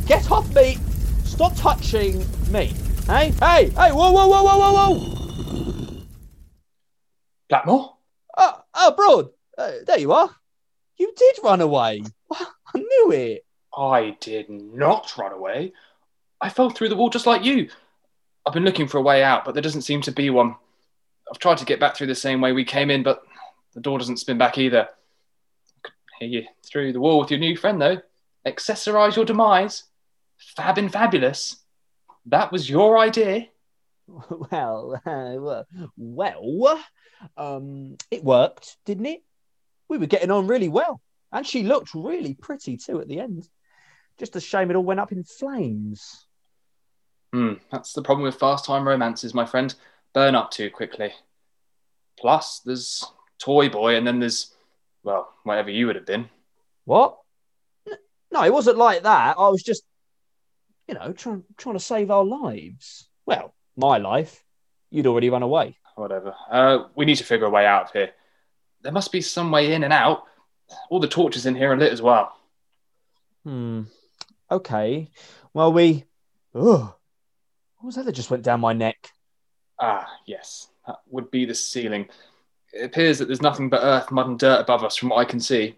get 0.07 0.31
off 0.31 0.53
me. 0.55 0.79
Stop 1.25 1.55
touching 1.57 2.18
me. 2.51 2.75
Hey, 3.07 3.31
hey, 3.40 3.68
hey, 3.70 3.92
whoa, 3.92 4.12
whoa, 4.12 4.29
whoa, 4.29 4.42
whoa, 4.42 4.59
whoa, 4.59 4.90
whoa. 4.90 5.22
Blackmore? 7.53 7.97
Oh, 8.38 8.62
oh, 8.73 8.95
Broad. 8.97 9.29
Uh, 9.59 9.85
there 9.87 9.99
you 9.99 10.11
are. 10.11 10.31
You 10.97 11.12
did 11.15 11.37
run 11.45 11.61
away. 11.61 12.03
I 12.33 12.79
knew 12.79 13.12
it. 13.12 13.45
I 13.77 14.17
did 14.21 14.49
not 14.49 15.12
run 15.19 15.33
away. 15.33 15.75
I 16.41 16.49
fell 16.49 16.71
through 16.71 16.88
the 16.88 16.97
wall 16.97 17.11
just 17.11 17.27
like 17.27 17.45
you. 17.45 17.69
I've 18.47 18.55
been 18.55 18.65
looking 18.65 18.88
for 18.88 18.97
a 18.97 19.03
way 19.03 19.23
out, 19.23 19.45
but 19.45 19.53
there 19.53 19.62
doesn't 19.62 19.83
seem 19.83 20.01
to 20.01 20.12
be 20.12 20.31
one. 20.31 20.57
I've 21.31 21.38
tried 21.38 21.59
to 21.59 21.67
get 21.67 21.79
back 21.79 21.95
through 21.95 22.07
the 22.07 22.15
same 22.15 22.41
way 22.41 22.53
we 22.53 22.65
came 22.65 22.91
in, 22.91 23.03
but 23.03 23.23
the 23.75 23.83
door 23.83 23.99
doesn't 23.99 24.17
spin 24.17 24.38
back 24.38 24.57
either. 24.57 24.88
I 24.88 25.79
Could 25.83 25.93
hear 26.21 26.29
you 26.29 26.47
through 26.65 26.95
the 26.95 27.01
wall 27.01 27.21
with 27.21 27.31
your 27.31 27.41
new 27.41 27.55
friend, 27.55 27.79
though. 27.79 28.01
Accessorize 28.47 29.15
your 29.15 29.27
demise. 29.27 29.85
Fab 30.57 30.79
and 30.79 30.91
fabulous. 30.91 31.57
That 32.25 32.51
was 32.51 32.71
your 32.71 32.97
idea. 32.97 33.49
Well, 34.51 35.01
uh, 35.07 35.64
well, 35.96 36.85
um, 37.37 37.96
it 38.11 38.25
worked, 38.25 38.77
didn't 38.85 39.07
it? 39.07 39.22
We 39.88 39.98
were 39.98 40.07
getting 40.07 40.31
on 40.31 40.46
really 40.46 40.68
well, 40.68 41.01
and 41.31 41.46
she 41.46 41.62
looked 41.62 41.94
really 41.94 42.35
pretty 42.35 42.77
too 42.77 43.01
at 43.01 43.09
the 43.09 43.20
end. 43.20 43.48
Just 44.18 44.37
a 44.37 44.40
shame 44.40 44.70
it 44.70 44.77
all 44.77 44.85
went 44.85 45.01
up 45.01 45.12
in 45.12 45.25
flames. 45.25 46.27
Hmm, 47.33 47.55
that's 47.70 47.92
the 47.92 48.03
problem 48.03 48.25
with 48.25 48.38
fast 48.38 48.64
time 48.66 48.87
romances, 48.87 49.33
my 49.35 49.46
friend. 49.46 49.75
Burn 50.12 50.35
up 50.35 50.51
too 50.51 50.70
quickly. 50.70 51.12
Plus, 52.18 52.61
there's 52.64 53.05
Toy 53.38 53.68
Boy, 53.68 53.96
and 53.96 54.07
then 54.07 54.18
there's, 54.18 54.55
well, 55.03 55.33
whatever 55.44 55.70
you 55.70 55.87
would 55.87 55.96
have 55.96 56.07
been. 56.07 56.29
What? 56.85 57.18
No, 58.31 58.44
it 58.44 58.53
wasn't 58.53 58.79
like 58.79 59.03
that. 59.03 59.37
I 59.38 59.48
was 59.48 59.62
just, 59.62 59.83
you 60.88 60.94
know, 60.94 61.12
trying 61.12 61.44
trying 61.57 61.77
to 61.77 61.81
save 61.81 62.11
our 62.11 62.25
lives. 62.25 63.09
Well, 63.27 63.55
my 63.77 63.99
life. 63.99 64.45
You'd 64.91 65.07
already 65.07 65.31
run 65.31 65.43
away. 65.43 65.77
Whatever. 65.95 66.35
Uh, 66.51 66.85
we 66.95 67.05
need 67.05 67.17
to 67.17 67.25
figure 67.25 67.47
a 67.47 67.51
way 67.51 67.67
out 67.67 67.87
of 67.87 67.93
here. 67.93 68.11
There 68.83 68.93
must 68.93 69.13
be 69.13 69.21
some 69.21 69.51
way 69.51 69.73
in 69.73 69.85
and 69.85 69.93
out. 69.93 70.25
All 70.91 71.01
the 71.01 71.09
torches 71.09 71.47
in 71.47 71.55
here 71.55 71.73
are 71.73 71.77
lit 71.77 71.93
as 71.93 72.03
well. 72.03 72.37
Hmm. 73.45 73.83
Okay. 74.51 75.09
Well, 75.55 75.73
we. 75.73 76.05
Oh, 76.55 76.95
what 77.77 77.87
was 77.87 77.97
that 77.97 78.05
that 78.05 78.13
just 78.13 78.31
went 78.31 78.43
down 78.43 78.61
my 78.61 78.73
neck? 78.73 79.13
Ah, 79.79 80.09
yes, 80.27 80.69
that 80.87 80.97
would 81.11 81.31
be 81.31 81.45
the 81.45 81.55
ceiling. 81.55 82.09
It 82.73 82.85
appears 82.85 83.19
that 83.19 83.27
there's 83.27 83.43
nothing 83.43 83.69
but 83.69 83.83
earth, 83.83 84.11
mud, 84.11 84.29
and 84.29 84.39
dirt 84.39 84.61
above 84.61 84.85
us 84.85 84.97
from 84.97 85.09
what 85.11 85.19
I 85.19 85.25
can 85.25 85.41
see. 85.41 85.77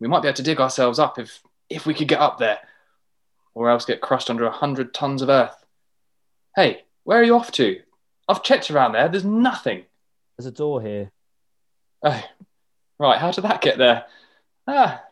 We 0.00 0.08
might 0.08 0.22
be 0.22 0.28
able 0.28 0.36
to 0.36 0.42
dig 0.42 0.60
ourselves 0.60 0.98
up 0.98 1.18
if 1.18 1.40
if 1.70 1.86
we 1.86 1.94
could 1.94 2.08
get 2.08 2.20
up 2.20 2.38
there, 2.38 2.58
or 3.54 3.70
else 3.70 3.84
get 3.84 4.00
crushed 4.00 4.30
under 4.30 4.44
a 4.44 4.50
hundred 4.50 4.92
tons 4.92 5.22
of 5.22 5.28
earth. 5.28 5.64
Hey, 6.56 6.83
where 7.04 7.20
are 7.20 7.24
you 7.24 7.36
off 7.36 7.52
to? 7.52 7.80
I've 8.28 8.42
checked 8.42 8.70
around 8.70 8.92
there. 8.92 9.08
There's 9.08 9.24
nothing. 9.24 9.84
There's 10.36 10.46
a 10.46 10.50
door 10.50 10.82
here. 10.82 11.10
Oh, 12.02 12.24
right. 12.98 13.18
How 13.18 13.30
did 13.30 13.44
that 13.44 13.60
get 13.60 13.78
there? 13.78 14.06
Ah, 14.66 15.02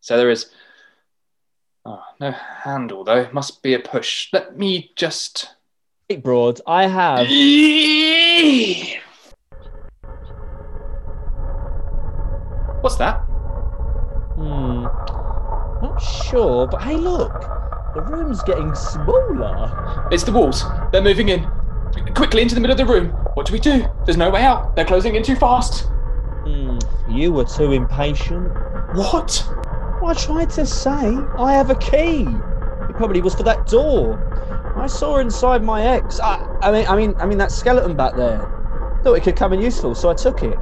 so 0.00 0.16
there 0.16 0.30
is. 0.30 0.50
Oh, 1.84 2.02
no 2.20 2.30
handle 2.30 3.04
though. 3.04 3.28
Must 3.32 3.62
be 3.62 3.74
a 3.74 3.78
push. 3.80 4.28
Let 4.32 4.56
me 4.56 4.92
just. 4.94 5.54
Hey, 6.08 6.16
Broad, 6.16 6.60
I 6.66 6.86
have. 6.86 7.26
What's 12.82 12.96
that? 12.96 13.20
Hmm. 14.36 14.82
Not 15.82 15.98
sure, 15.98 16.66
but 16.66 16.82
hey, 16.82 16.96
look. 16.96 17.61
The 17.94 18.00
room's 18.00 18.42
getting 18.42 18.74
smaller. 18.74 20.08
It's 20.10 20.24
the 20.24 20.32
walls. 20.32 20.64
They're 20.92 21.02
moving 21.02 21.28
in. 21.28 21.46
Quickly 22.14 22.40
into 22.40 22.54
the 22.54 22.60
middle 22.60 22.72
of 22.72 22.78
the 22.78 22.90
room. 22.90 23.10
What 23.34 23.46
do 23.46 23.52
we 23.52 23.58
do? 23.58 23.84
There's 24.06 24.16
no 24.16 24.30
way 24.30 24.42
out. 24.42 24.74
They're 24.74 24.86
closing 24.86 25.14
in 25.14 25.22
too 25.22 25.36
fast. 25.36 25.88
Hmm. 26.46 26.78
You 27.10 27.32
were 27.32 27.44
too 27.44 27.72
impatient. 27.72 28.48
What? 28.94 29.46
Well, 30.00 30.10
I 30.10 30.14
tried 30.14 30.48
to 30.50 30.64
say 30.64 31.16
I 31.38 31.52
have 31.52 31.68
a 31.68 31.74
key. 31.74 32.22
It 32.22 32.96
probably 32.96 33.20
was 33.20 33.34
for 33.34 33.42
that 33.42 33.66
door. 33.66 34.74
I 34.76 34.86
saw 34.86 35.18
inside 35.18 35.62
my 35.62 35.82
ex. 35.82 36.18
I, 36.18 36.38
I 36.62 36.72
mean, 36.72 36.86
I 36.86 36.96
mean, 36.96 37.14
I 37.18 37.26
mean 37.26 37.38
that 37.38 37.52
skeleton 37.52 37.94
back 37.94 38.16
there. 38.16 38.38
Thought 39.04 39.14
it 39.14 39.22
could 39.22 39.36
come 39.36 39.52
in 39.52 39.60
useful, 39.60 39.94
so 39.94 40.08
I 40.08 40.14
took 40.14 40.42
it. 40.42 40.58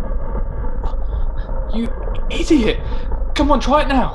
You 1.73 1.89
idiot! 2.29 2.81
Come 3.37 3.53
on, 3.53 3.61
try 3.61 3.83
it 3.83 3.89
now. 3.89 4.13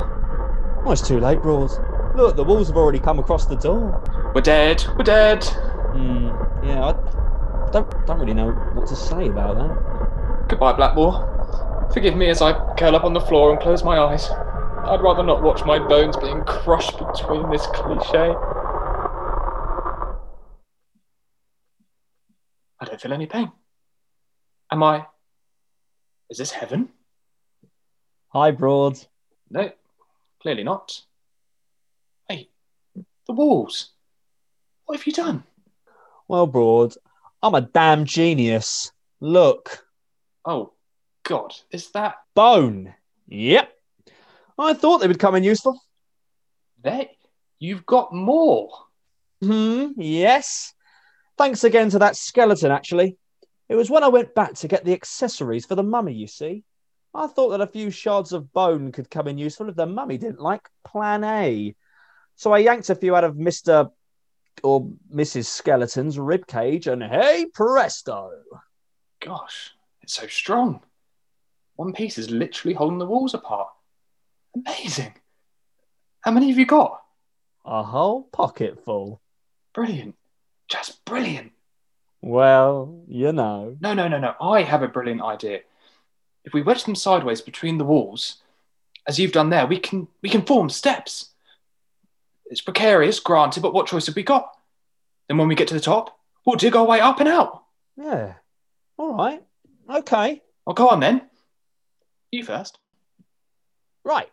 Oh, 0.84 0.92
it's 0.92 1.06
too 1.06 1.18
late, 1.18 1.40
Broad. 1.40 1.70
Look, 2.16 2.34
the 2.34 2.44
walls 2.44 2.68
have 2.68 2.78
already 2.78 2.98
come 2.98 3.18
across 3.18 3.44
the 3.44 3.56
door. 3.56 4.02
We're 4.34 4.40
dead. 4.40 4.82
We're 4.96 5.04
dead. 5.04 5.44
Hmm. 5.44 6.28
Yeah, 6.66 6.86
I 6.86 7.70
don't 7.70 8.06
don't 8.06 8.18
really 8.18 8.32
know 8.32 8.52
what 8.72 8.86
to 8.88 8.96
say 8.96 9.28
about 9.28 9.56
that. 9.56 10.48
Goodbye, 10.48 10.72
Blackmore. 10.72 11.88
Forgive 11.92 12.16
me 12.16 12.28
as 12.30 12.40
I 12.40 12.54
curl 12.76 12.96
up 12.96 13.04
on 13.04 13.12
the 13.12 13.20
floor 13.20 13.52
and 13.52 13.60
close 13.60 13.84
my 13.84 13.98
eyes. 13.98 14.30
I'd 14.30 15.02
rather 15.02 15.22
not 15.22 15.42
watch 15.42 15.64
my 15.66 15.78
bones 15.78 16.16
being 16.16 16.42
crushed 16.44 16.98
between 16.98 17.50
this 17.50 17.66
cliche. 17.66 18.34
I 22.80 22.84
don't 22.84 23.00
feel 23.00 23.12
any 23.12 23.26
pain. 23.26 23.52
Am 24.72 24.82
I. 24.82 25.06
Is 26.30 26.38
this 26.38 26.50
heaven? 26.52 26.88
Hi, 28.28 28.52
Broad. 28.52 28.98
No, 29.50 29.70
clearly 30.40 30.64
not. 30.64 31.02
The 33.26 33.32
walls. 33.34 33.90
What 34.84 34.98
have 34.98 35.06
you 35.06 35.12
done? 35.12 35.44
Well, 36.28 36.46
Broad, 36.46 36.94
I'm 37.42 37.54
a 37.54 37.60
damn 37.60 38.04
genius. 38.04 38.92
Look, 39.20 39.86
Oh, 40.46 40.72
God, 41.24 41.52
is 41.72 41.90
that 41.90 42.14
bone. 42.34 42.94
Yep. 43.26 43.72
I 44.58 44.74
thought 44.74 44.98
they 44.98 45.08
would 45.08 45.18
come 45.18 45.34
in 45.34 45.42
useful. 45.42 45.80
They. 46.82 47.10
You've 47.58 47.84
got 47.84 48.14
more. 48.14 48.70
Hmm, 49.42 49.88
yes. 49.96 50.72
Thanks 51.36 51.64
again 51.64 51.90
to 51.90 51.98
that 51.98 52.16
skeleton, 52.16 52.70
actually. 52.70 53.16
It 53.68 53.74
was 53.74 53.90
when 53.90 54.04
I 54.04 54.08
went 54.08 54.34
back 54.36 54.54
to 54.54 54.68
get 54.68 54.84
the 54.84 54.92
accessories 54.92 55.66
for 55.66 55.74
the 55.74 55.82
mummy, 55.82 56.14
you 56.14 56.28
see. 56.28 56.62
I 57.12 57.26
thought 57.26 57.50
that 57.50 57.60
a 57.60 57.66
few 57.66 57.90
shards 57.90 58.32
of 58.32 58.52
bone 58.52 58.92
could 58.92 59.10
come 59.10 59.26
in 59.26 59.36
useful 59.36 59.68
if 59.68 59.74
the 59.74 59.86
mummy 59.86 60.18
didn't 60.18 60.40
like 60.40 60.68
plan 60.84 61.24
A. 61.24 61.74
So 62.36 62.52
I 62.52 62.58
yanked 62.58 62.90
a 62.90 62.94
few 62.94 63.16
out 63.16 63.24
of 63.24 63.34
Mr. 63.34 63.90
or 64.62 64.88
Mrs. 65.12 65.46
Skeleton's 65.46 66.18
rib 66.18 66.46
cage, 66.46 66.86
and 66.86 67.02
hey 67.02 67.46
presto! 67.52 68.30
Gosh, 69.20 69.72
it's 70.02 70.14
so 70.14 70.26
strong. 70.26 70.80
One 71.76 71.92
piece 71.92 72.18
is 72.18 72.30
literally 72.30 72.74
holding 72.74 72.98
the 72.98 73.06
walls 73.06 73.34
apart. 73.34 73.68
Amazing. 74.54 75.14
How 76.20 76.30
many 76.30 76.48
have 76.48 76.58
you 76.58 76.66
got? 76.66 77.02
A 77.64 77.82
whole 77.82 78.22
pocket 78.22 78.84
full. 78.84 79.20
Brilliant. 79.74 80.14
Just 80.68 81.04
brilliant. 81.04 81.52
Well, 82.20 83.02
you 83.08 83.32
know. 83.32 83.76
No, 83.80 83.94
no, 83.94 84.08
no, 84.08 84.18
no. 84.18 84.34
I 84.40 84.62
have 84.62 84.82
a 84.82 84.88
brilliant 84.88 85.22
idea. 85.22 85.60
If 86.44 86.52
we 86.52 86.62
wedge 86.62 86.84
them 86.84 86.94
sideways 86.94 87.40
between 87.40 87.78
the 87.78 87.84
walls, 87.84 88.42
as 89.06 89.18
you've 89.18 89.32
done 89.32 89.50
there, 89.50 89.66
we 89.66 89.78
can 89.78 90.08
we 90.22 90.28
can 90.28 90.42
form 90.42 90.68
steps. 90.70 91.30
It's 92.50 92.60
precarious, 92.60 93.20
granted, 93.20 93.62
but 93.62 93.74
what 93.74 93.86
choice 93.86 94.06
have 94.06 94.16
we 94.16 94.22
got? 94.22 94.50
Then 95.28 95.38
when 95.38 95.48
we 95.48 95.54
get 95.54 95.68
to 95.68 95.74
the 95.74 95.80
top, 95.80 96.18
we'll 96.44 96.56
dig 96.56 96.76
our 96.76 96.84
way 96.84 97.00
up 97.00 97.20
and 97.20 97.28
out. 97.28 97.64
Yeah. 97.96 98.34
All 98.96 99.14
right. 99.14 99.42
Okay. 99.90 100.42
Well, 100.64 100.74
go 100.74 100.88
on 100.88 101.00
then. 101.00 101.22
You 102.30 102.44
first. 102.44 102.78
Right. 104.04 104.28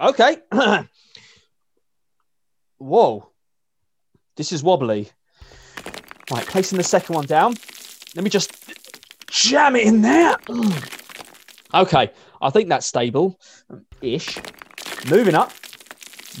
Okay. 0.00 0.36
Whoa. 2.78 3.28
This 4.36 4.52
is 4.52 4.62
wobbly. 4.62 5.10
Right, 6.30 6.46
placing 6.46 6.78
the 6.78 6.84
second 6.84 7.14
one 7.14 7.26
down. 7.26 7.54
Let 8.14 8.24
me 8.24 8.30
just 8.30 8.54
jam 9.28 9.76
it 9.76 9.86
in 9.86 10.02
there. 10.02 10.36
Okay, 11.74 12.10
I 12.42 12.50
think 12.50 12.68
that's 12.68 12.86
stable 12.86 13.40
ish. 14.02 14.38
Moving 15.08 15.34
up. 15.34 15.52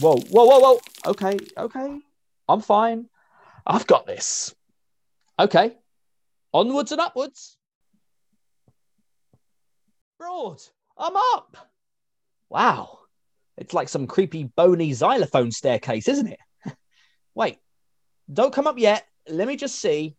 Whoa, 0.00 0.16
whoa, 0.16 0.44
whoa, 0.44 0.58
whoa. 0.58 0.80
Okay, 1.06 1.38
okay. 1.56 1.98
I'm 2.48 2.60
fine. 2.60 3.08
I've 3.66 3.86
got 3.86 4.06
this. 4.06 4.54
Okay. 5.38 5.76
Onwards 6.52 6.92
and 6.92 7.00
upwards. 7.00 7.56
Broad, 10.18 10.60
I'm 10.96 11.16
up. 11.34 11.56
Wow. 12.48 13.00
It's 13.56 13.74
like 13.74 13.88
some 13.88 14.06
creepy 14.06 14.44
bony 14.44 14.92
xylophone 14.92 15.50
staircase, 15.50 16.08
isn't 16.08 16.28
it? 16.28 16.40
Wait, 17.34 17.58
don't 18.32 18.52
come 18.52 18.66
up 18.66 18.78
yet. 18.78 19.06
Let 19.28 19.48
me 19.48 19.56
just 19.56 19.78
see. 19.78 20.16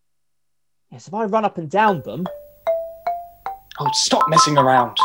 Yes, 0.92 1.08
if 1.08 1.14
I 1.14 1.26
run 1.26 1.46
up 1.46 1.58
and 1.58 1.70
down 1.70 2.02
them. 2.02 2.26
Oh, 3.80 3.90
stop 3.94 4.30
messing 4.30 4.58
around. 4.58 4.98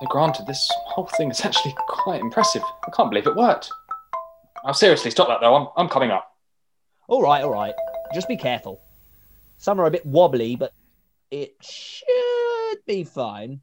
Now, 0.00 0.08
granted, 0.08 0.46
this 0.46 0.70
whole 0.86 1.06
thing 1.06 1.30
is 1.30 1.40
actually 1.44 1.74
quite 1.88 2.20
impressive. 2.20 2.62
I 2.86 2.90
can't 2.90 3.10
believe 3.10 3.26
it 3.26 3.36
worked. 3.36 3.70
Oh, 4.64 4.72
seriously, 4.72 5.10
stop 5.10 5.28
that 5.28 5.40
though. 5.40 5.54
I'm, 5.54 5.68
I'm 5.76 5.88
coming 5.88 6.10
up. 6.10 6.34
All 7.06 7.22
right, 7.22 7.42
all 7.42 7.50
right. 7.50 7.74
Just 8.14 8.28
be 8.28 8.36
careful. 8.36 8.80
Some 9.58 9.78
are 9.80 9.86
a 9.86 9.90
bit 9.90 10.06
wobbly, 10.06 10.56
but 10.56 10.72
it 11.30 11.54
should 11.60 12.78
be 12.86 13.04
fine. 13.04 13.60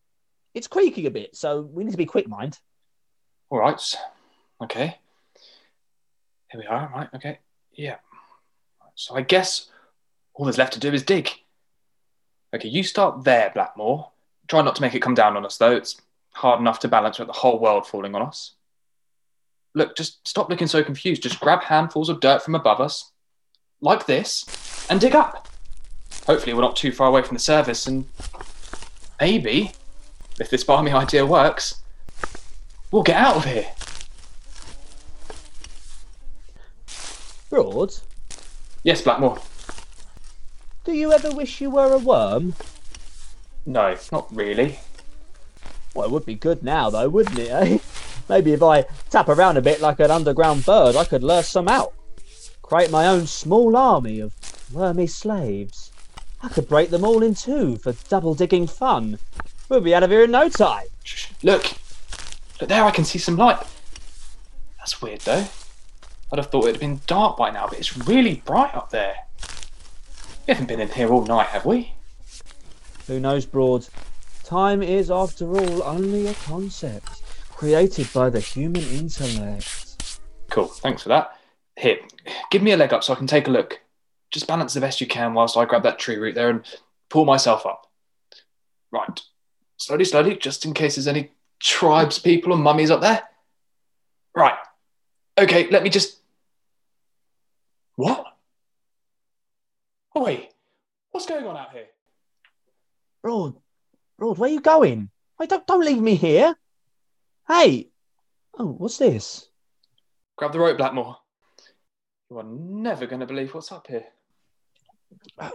It's 0.54 0.68
creaking 0.68 1.06
a 1.06 1.12
bit, 1.12 1.36
so 1.36 1.62
we 1.62 1.84
need 1.84 1.92
to 1.92 1.98
be 1.98 2.06
quick, 2.06 2.28
mind. 2.28 2.60
All 3.50 3.60
right. 3.60 3.98
Okay. 4.62 4.98
Here 6.52 6.60
we 6.60 6.68
are. 6.68 6.92
Right. 6.94 7.10
Okay. 7.16 7.40
Yeah. 7.74 7.96
So 8.96 9.16
I 9.16 9.22
guess 9.22 9.70
all 10.34 10.46
there's 10.46 10.58
left 10.58 10.74
to 10.74 10.80
do 10.80 10.92
is 10.94 11.04
dig. 11.04 11.30
Okay, 12.54 12.68
you 12.68 12.84
start 12.84 13.24
there, 13.24 13.50
Blackmore. 13.54 14.12
Try 14.48 14.62
not 14.62 14.76
to 14.76 14.82
make 14.82 14.94
it 14.94 15.02
come 15.02 15.16
down 15.16 15.38
on 15.38 15.46
us, 15.46 15.58
though. 15.58 15.76
It's 15.76 16.02
hard 16.34 16.60
enough 16.60 16.80
to 16.80 16.88
balance 16.88 17.20
with 17.20 17.28
the 17.28 17.34
whole 17.34 17.60
world 17.60 17.86
falling 17.88 18.16
on 18.16 18.22
us. 18.22 18.54
Look, 19.74 19.96
just 19.96 20.26
stop 20.28 20.50
looking 20.50 20.68
so 20.68 20.84
confused. 20.84 21.24
Just 21.24 21.40
grab 21.40 21.64
handfuls 21.64 22.10
of 22.10 22.20
dirt 22.20 22.42
from 22.42 22.56
above 22.56 22.82
us, 22.82 23.12
like 23.80 24.06
this, 24.06 24.86
and 24.90 25.00
dig 25.00 25.16
up. 25.16 25.48
Hopefully, 26.28 26.54
we're 26.54 26.62
not 26.62 26.76
too 26.76 26.92
far 26.92 27.08
away 27.08 27.22
from 27.22 27.36
the 27.36 27.40
surface, 27.42 27.88
and 27.88 28.06
maybe, 29.20 29.72
if 30.40 30.50
this 30.50 30.64
balmy 30.64 30.92
idea 30.92 31.26
works, 31.26 31.82
we'll 32.92 33.04
get 33.04 33.16
out 33.18 33.38
of 33.38 33.46
here. 33.46 33.68
Broad, 37.50 37.94
Yes, 38.84 39.02
Blackmore. 39.02 39.38
do 40.86 40.94
you 40.94 41.12
ever 41.12 41.32
wish 41.32 41.62
you 41.62 41.70
were 41.70 41.94
a 41.94 41.98
worm? 41.98 42.56
No, 43.66 43.96
not 44.12 44.34
really. 44.36 44.80
Well, 45.94 46.06
it 46.06 46.12
would 46.12 46.26
be 46.26 46.36
good 46.36 46.64
now, 46.64 46.90
though, 46.90 47.10
wouldn't 47.10 47.40
it, 47.40 47.50
eh? 47.50 47.78
Maybe 48.30 48.54
if 48.54 48.64
I 48.64 48.84
tap 49.10 49.28
around 49.28 49.58
a 49.58 49.62
bit 49.62 49.82
like 49.82 50.00
an 50.00 50.12
underground 50.12 50.66
bird, 50.66 50.96
I 50.96 51.04
could 51.04 51.24
lure 51.24 51.44
some 51.44 51.68
out. 51.68 51.94
Create 52.62 52.90
my 52.90 53.08
own 53.08 53.28
small 53.28 53.76
army 53.76 54.22
of 54.22 54.34
wormy 54.74 55.08
slaves. 55.08 55.92
I 56.42 56.48
could 56.48 56.70
break 56.70 56.90
them 56.90 57.04
all 57.04 57.22
in 57.22 57.36
two 57.36 57.78
for 57.78 57.94
double 58.08 58.34
digging 58.34 58.68
fun. 58.68 59.20
We'll 59.68 59.82
be 59.82 59.94
out 59.94 60.04
of 60.04 60.12
here 60.12 60.24
in 60.24 60.32
no 60.32 60.50
time. 60.50 60.88
Look, 61.44 61.74
look 62.60 62.70
there. 62.70 62.84
I 62.84 62.92
can 62.92 63.06
see 63.06 63.20
some 63.20 63.36
light. 63.36 63.60
That's 64.78 65.02
weird, 65.02 65.22
though. 65.22 65.46
I'd 66.32 66.40
have 66.40 66.50
thought 66.50 66.68
it'd 66.68 66.80
been 66.80 67.02
dark 67.08 67.36
by 67.38 67.52
now, 67.52 67.68
but 67.68 67.78
it's 67.78 67.98
really 67.98 68.42
bright 68.46 68.74
up 68.74 68.90
there. 68.90 69.16
We 70.48 70.54
haven't 70.54 70.68
been 70.68 70.80
in 70.80 70.90
here 70.90 71.10
all 71.10 71.26
night, 71.26 71.48
have 71.48 71.66
we? 71.66 71.94
Who 73.08 73.20
knows, 73.20 73.46
Broad? 73.46 73.88
Time 74.52 74.84
is, 74.84 75.10
after 75.10 75.48
all, 75.48 75.82
only 75.84 76.28
a 76.28 76.34
concept 76.34 77.24
created 77.52 78.12
by 78.14 78.30
the 78.30 78.42
human 78.42 78.82
intellect. 78.82 80.20
Cool. 80.50 80.68
Thanks 80.68 81.04
for 81.04 81.08
that. 81.08 81.40
Here, 81.78 82.00
give 82.50 82.62
me 82.62 82.74
a 82.74 82.76
leg 82.76 82.92
up 82.92 83.02
so 83.02 83.14
I 83.14 83.16
can 83.16 83.28
take 83.28 83.48
a 83.48 83.50
look. 83.50 83.80
Just 84.30 84.48
balance 84.48 84.74
the 84.74 84.82
best 84.82 85.00
you 85.00 85.08
can 85.08 85.34
whilst 85.34 85.56
I 85.56 85.64
grab 85.64 85.84
that 85.84 86.00
tree 86.00 86.18
root 86.18 86.36
there 86.36 86.50
and 86.50 86.66
pull 87.10 87.24
myself 87.24 87.66
up. 87.66 87.90
Right. 88.92 89.22
Slowly, 89.78 90.04
slowly, 90.04 90.36
just 90.36 90.66
in 90.66 90.74
case 90.74 90.96
there's 90.96 91.08
any 91.08 91.32
tribes 91.62 92.20
people 92.20 92.52
and 92.52 92.62
mummies 92.62 92.92
up 92.92 93.00
there. 93.00 93.24
Right. 94.36 94.58
Okay, 95.38 95.70
let 95.70 95.82
me 95.82 95.90
just. 95.90 96.20
What? 97.96 98.26
Oh, 100.14 100.26
wait. 100.26 100.50
What's 101.12 101.26
going 101.26 101.46
on 101.46 101.56
out 101.56 101.72
here? 101.72 101.86
Broad, 103.24 103.56
Broad, 104.22 104.38
where 104.38 104.52
are 104.52 104.54
you 104.54 104.62
going? 104.62 105.10
Wait, 105.40 105.50
don't 105.50 105.66
don't 105.66 105.84
leave 105.84 106.00
me 106.00 106.14
here. 106.14 106.56
Hey, 107.48 107.90
oh, 108.56 108.68
what's 108.68 109.00
this? 109.00 109.50
Grab 110.36 110.54
the 110.54 110.60
rope, 110.60 110.78
Blackmore. 110.78 111.18
You 112.30 112.38
are 112.38 112.44
never 112.44 113.08
going 113.08 113.22
to 113.22 113.26
believe 113.26 113.52
what's 113.56 113.72
up 113.72 113.88
here. 113.88 114.06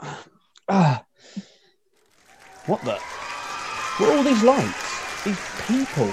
Ah, 0.69 1.05
what 2.67 2.83
the? 2.83 2.95
What 2.95 4.11
are 4.11 4.17
all 4.17 4.25
these 4.25 4.43
lights? 4.43 5.23
These 5.23 5.39
people? 5.69 6.11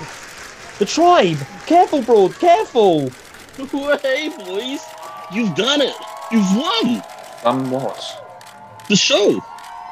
The 0.77 0.85
tribe! 0.85 1.39
Careful, 1.65 2.03
Broad, 2.03 2.37
careful! 2.37 3.09
Hey, 4.03 4.29
boys, 4.29 4.81
you've 5.31 5.55
done 5.55 5.81
it. 5.81 5.95
You've 6.31 6.55
won. 6.55 7.01
Done 7.43 7.71
what? 7.71 8.85
The 8.89 8.95
show. 8.95 9.43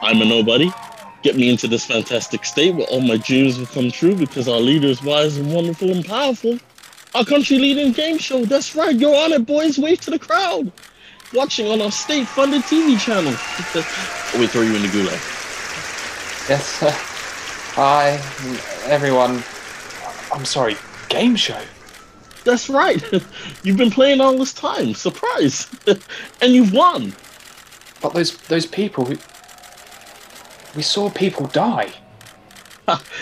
I'm 0.03 0.21
a 0.21 0.25
nobody. 0.25 0.69
Get 1.21 1.35
me 1.35 1.49
into 1.49 1.67
this 1.67 1.85
fantastic 1.85 2.45
state 2.45 2.73
where 2.73 2.87
all 2.87 3.01
my 3.01 3.17
dreams 3.17 3.59
will 3.59 3.67
come 3.67 3.91
true 3.91 4.15
because 4.15 4.47
our 4.47 4.59
leader 4.59 4.87
is 4.87 5.03
wise 5.03 5.37
and 5.37 5.53
wonderful 5.53 5.91
and 5.91 6.03
powerful. 6.05 6.57
Our 7.13 7.25
country 7.25 7.59
leading 7.59 7.91
game 7.91 8.17
show. 8.17 8.45
That's 8.45 8.75
right. 8.75 8.95
You're 8.95 9.15
on 9.15 9.33
it, 9.33 9.45
boys. 9.45 9.77
Wave 9.77 10.01
to 10.01 10.11
the 10.11 10.19
crowd. 10.19 10.71
Watching 11.33 11.67
on 11.67 11.81
our 11.81 11.91
state 11.91 12.27
funded 12.27 12.63
TV 12.63 12.99
channel. 12.99 13.31
we 14.39 14.47
throw 14.47 14.61
you 14.61 14.75
in 14.75 14.81
the 14.81 14.87
gulag. 14.87 15.39
Yes. 16.49 16.81
Uh, 16.81 16.91
hi, 17.73 18.19
everyone. 18.89 19.43
I'm 20.33 20.45
sorry, 20.45 20.75
game 21.09 21.35
show? 21.35 21.61
That's 22.43 22.69
right. 22.69 23.01
You've 23.63 23.77
been 23.77 23.91
playing 23.91 24.21
all 24.21 24.37
this 24.37 24.53
time. 24.53 24.95
Surprise. 24.95 25.67
and 26.41 26.53
you've 26.53 26.73
won. 26.73 27.13
But 28.01 28.13
those 28.13 28.35
those 28.47 28.65
people, 28.65 29.05
we, 29.05 29.17
we 30.75 30.81
saw 30.81 31.09
people 31.09 31.47
die. 31.47 31.91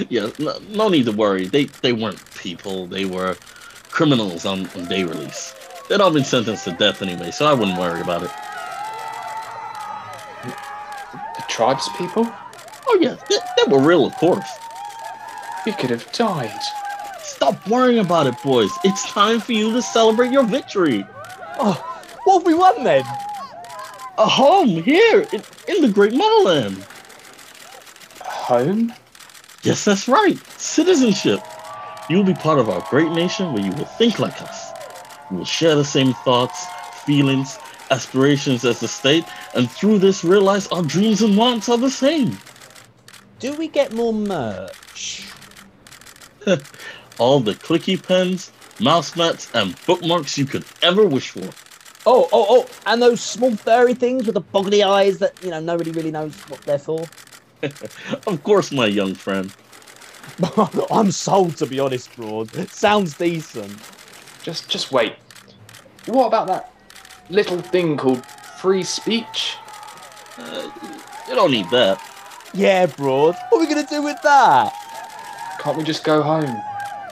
Yeah, 0.10 0.30
no, 0.40 0.58
no 0.70 0.90
need 0.90 1.06
to 1.06 1.12
worry. 1.12 1.46
They 1.46 1.66
they 1.66 1.94
weren't 1.94 2.20
people. 2.36 2.88
They 2.88 3.06
were 3.06 3.36
criminals 3.90 4.46
on, 4.46 4.68
on 4.70 4.86
day 4.86 5.04
release. 5.04 5.54
They'd 5.88 6.02
all 6.02 6.12
been 6.12 6.24
sentenced 6.24 6.66
to 6.66 6.72
death 6.72 7.02
anyway, 7.02 7.32
so 7.32 7.46
I 7.46 7.54
wouldn't 7.54 7.78
worry 7.78 8.02
about 8.02 8.24
it. 8.24 8.32
The 10.44 11.44
tribes 11.48 11.90
people? 11.98 12.32
Oh 12.88 12.98
yeah, 13.02 13.16
they, 13.30 13.38
they 13.58 13.72
were 13.72 13.82
real, 13.82 14.06
of 14.06 14.16
course. 14.16 14.50
We 15.66 15.74
could 15.74 15.90
have 15.90 16.10
died. 16.14 16.62
Stop 17.22 17.68
worrying 17.68 18.00
about 18.00 18.28
it, 18.28 18.36
boys. 18.44 18.72
It's 18.84 19.12
time 19.12 19.40
for 19.40 19.52
you 19.52 19.72
to 19.74 19.82
celebrate 19.82 20.32
your 20.32 20.44
victory. 20.44 21.06
Oh, 21.60 21.76
what 22.24 22.40
have 22.40 22.46
we 22.46 22.54
won 22.54 22.84
then? 22.84 23.04
A 24.18 24.26
home 24.26 24.82
here 24.84 25.28
in, 25.32 25.44
in 25.68 25.82
the 25.82 25.92
Great 25.94 26.14
Motherland. 26.14 26.86
Home? 28.50 28.92
Yes, 29.62 29.86
that's 29.86 30.08
right. 30.08 30.36
Citizenship. 30.60 31.40
You 32.10 32.18
will 32.18 32.24
be 32.24 32.34
part 32.34 32.58
of 32.58 32.68
our 32.68 32.84
great 32.90 33.12
nation 33.12 33.54
where 33.54 33.64
you 33.64 33.72
will 33.74 33.86
think 33.86 34.18
like 34.18 34.42
us. 34.42 34.72
You 35.30 35.38
will 35.38 35.46
share 35.46 35.76
the 35.76 35.86
same 35.86 36.14
thoughts, 36.26 36.66
feelings, 37.06 37.60
aspirations 37.92 38.66
as 38.66 38.80
the 38.80 38.88
state, 38.88 39.24
and 39.54 39.70
through 39.70 40.00
this 40.00 40.24
realize 40.24 40.66
our 40.70 40.82
dreams 40.82 41.22
and 41.22 41.38
wants 41.38 41.70
are 41.70 41.78
the 41.78 41.92
same. 41.92 42.40
Do 43.38 43.54
we 43.54 43.68
get 43.68 43.94
more 43.94 44.14
merch? 44.14 45.32
All 47.20 47.42
the 47.42 47.54
clicky 47.54 48.02
pens, 48.02 48.52
mouse 48.80 49.16
mats, 49.16 49.48
and 49.54 49.76
bookmarks 49.86 50.40
you 50.40 50.46
could 50.46 50.66
ever 50.82 51.06
wish 51.06 51.30
for. 51.30 51.48
Oh, 52.08 52.28
oh, 52.32 52.48
oh, 52.50 52.68
and 52.88 53.00
those 53.00 53.22
small 53.22 53.56
furry 53.56 53.94
things 53.94 54.26
with 54.26 54.34
the 54.34 54.42
boggly 54.42 54.84
eyes 54.84 55.20
that, 55.20 55.40
you 55.44 55.52
know, 55.52 55.60
nobody 55.60 55.92
really 55.92 56.10
knows 56.10 56.34
what 56.50 56.62
they're 56.62 56.80
for. 56.80 57.06
Of 58.28 58.44
course, 58.44 58.72
my 58.72 58.86
young 58.86 59.16
friend. 59.16 59.54
I'm 60.92 61.12
sold, 61.12 61.58
to 61.58 61.66
be 61.66 61.80
honest, 61.80 62.16
Broad. 62.16 62.50
Sounds 62.70 63.16
decent. 63.16 63.78
Just 64.44 64.70
just 64.70 64.92
wait. 64.92 65.16
What 66.06 66.28
about 66.28 66.48
that 66.48 66.74
little 67.30 67.60
thing 67.60 67.98
called 67.98 68.26
free 68.62 68.84
speech? 68.84 69.56
Uh, 70.38 70.70
you 71.28 71.36
don't 71.36 71.52
need 71.52 71.70
that. 71.72 72.02
Yeah, 72.54 72.86
Broad. 72.86 73.36
What 73.50 73.58
are 73.58 73.60
we 73.60 73.74
going 73.74 73.86
to 73.86 73.94
do 73.94 74.02
with 74.02 74.22
that? 74.24 74.74
Can't 75.60 75.78
we 75.78 75.84
just 75.84 76.04
go 76.04 76.22
home? 76.22 76.62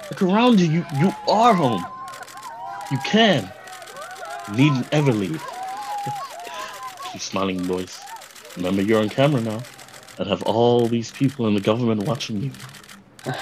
Look 0.10 0.22
around 0.22 0.60
you. 0.60 0.68
You, 0.68 0.86
you 1.00 1.12
are 1.28 1.54
home. 1.54 1.86
You 2.92 2.98
can. 3.00 3.52
You 4.50 4.58
needn't 4.58 4.88
ever 4.94 5.12
leave. 5.12 5.44
Keep 7.12 7.22
smiling, 7.22 7.68
boys. 7.68 8.00
Remember, 8.56 8.82
you're 8.82 9.02
on 9.02 9.10
camera 9.10 9.42
now. 9.42 9.62
And 10.20 10.28
have 10.28 10.44
all 10.44 10.88
these 10.88 11.12
people 11.12 11.48
in 11.48 11.54
the 11.54 11.62
government 11.62 12.04
watching 12.04 12.42
you. 12.42 12.52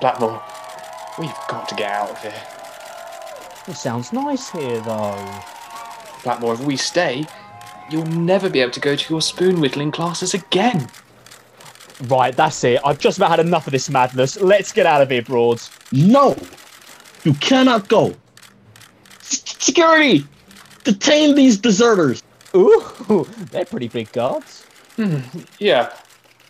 Blackmore, 0.00 0.42
we've 1.18 1.34
got 1.48 1.68
to 1.68 1.74
get 1.74 1.90
out 1.90 2.10
of 2.10 2.22
here. 2.22 2.42
It 3.68 3.76
sounds 3.76 4.12
nice 4.12 4.50
here, 4.50 4.80
though. 4.80 5.42
Blackmore, 6.24 6.54
if 6.54 6.60
we 6.60 6.76
stay, 6.76 7.26
you'll 7.90 8.06
never 8.06 8.50
be 8.50 8.60
able 8.60 8.72
to 8.72 8.80
go 8.80 8.96
to 8.96 9.12
your 9.12 9.22
spoon 9.22 9.60
whittling 9.60 9.90
classes 9.90 10.34
again. 10.34 10.88
Right, 12.04 12.36
that's 12.36 12.62
it. 12.64 12.80
I've 12.84 12.98
just 12.98 13.18
about 13.18 13.30
had 13.30 13.40
enough 13.40 13.66
of 13.66 13.72
this 13.72 13.90
madness. 13.90 14.40
Let's 14.40 14.72
get 14.72 14.86
out 14.86 15.02
of 15.02 15.10
here, 15.10 15.22
Broad. 15.22 15.60
No! 15.90 16.36
You 17.24 17.34
cannot 17.34 17.88
go! 17.88 18.14
Security! 19.20 20.24
Detain 20.84 21.34
these 21.34 21.58
deserters! 21.58 22.22
Ooh, 22.54 22.84
they're 23.50 23.64
pretty 23.64 23.88
big 23.88 24.12
guards. 24.12 24.67
Hmm, 24.98 25.20
yeah. 25.60 25.92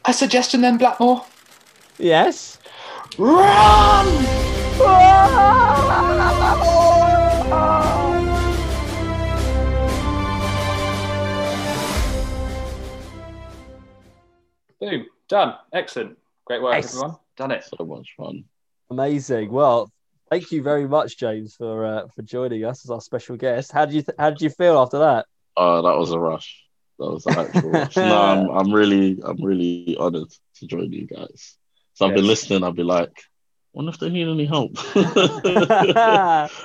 A 0.07 0.13
suggestion 0.15 0.63
then, 0.63 0.79
Blackmore? 0.79 1.23
Yes. 1.99 2.59
Run! 3.19 4.07
Boom. 14.81 15.07
Done. 15.29 15.55
Excellent. 15.73 16.17
Great 16.47 16.63
work, 16.63 16.73
Nice. 16.75 16.95
everyone. 16.95 17.17
Done 17.37 17.51
it. 17.51 17.65
So 17.65 17.85
much 17.85 18.15
fun. 18.17 18.45
Amazing. 18.91 19.51
Well, 19.53 19.91
thank 20.31 20.51
you 20.51 20.63
very 20.63 20.89
much, 20.89 21.19
James, 21.19 21.55
for 21.57 21.85
uh, 21.85 22.07
for 22.15 22.23
joining 22.23 22.65
us 22.65 22.85
as 22.85 22.91
our 22.91 23.01
special 23.01 23.37
guest. 23.37 23.73
How 23.73 23.85
did 23.85 23.95
you 23.95 24.03
th- 24.03 24.17
How 24.19 24.31
did 24.31 24.41
you 24.41 24.51
feel 24.51 24.79
after 24.79 24.99
that? 25.01 25.27
Oh, 25.57 25.83
that 25.83 25.99
was 25.99 26.13
a 26.13 26.19
rush. 26.19 26.65
That 26.99 27.11
was 27.11 27.27
actual. 27.27 27.71
No, 27.97 28.23
I'm, 28.23 28.49
I'm 28.51 28.73
really, 28.73 29.21
I'm 29.25 29.43
really 29.43 29.97
honored 29.99 30.31
to 30.57 30.67
join 30.67 30.93
you 30.93 31.07
guys. 31.07 31.57
So 31.95 32.07
I've 32.07 32.15
been 32.15 32.27
listening. 32.27 32.65
I'll 32.65 32.73
be 32.73 32.83
like, 32.83 33.13
wonder 33.73 33.91
if 33.91 33.99
they 33.99 34.09
need 34.09 34.29
any 34.29 34.45
help. 34.45 34.77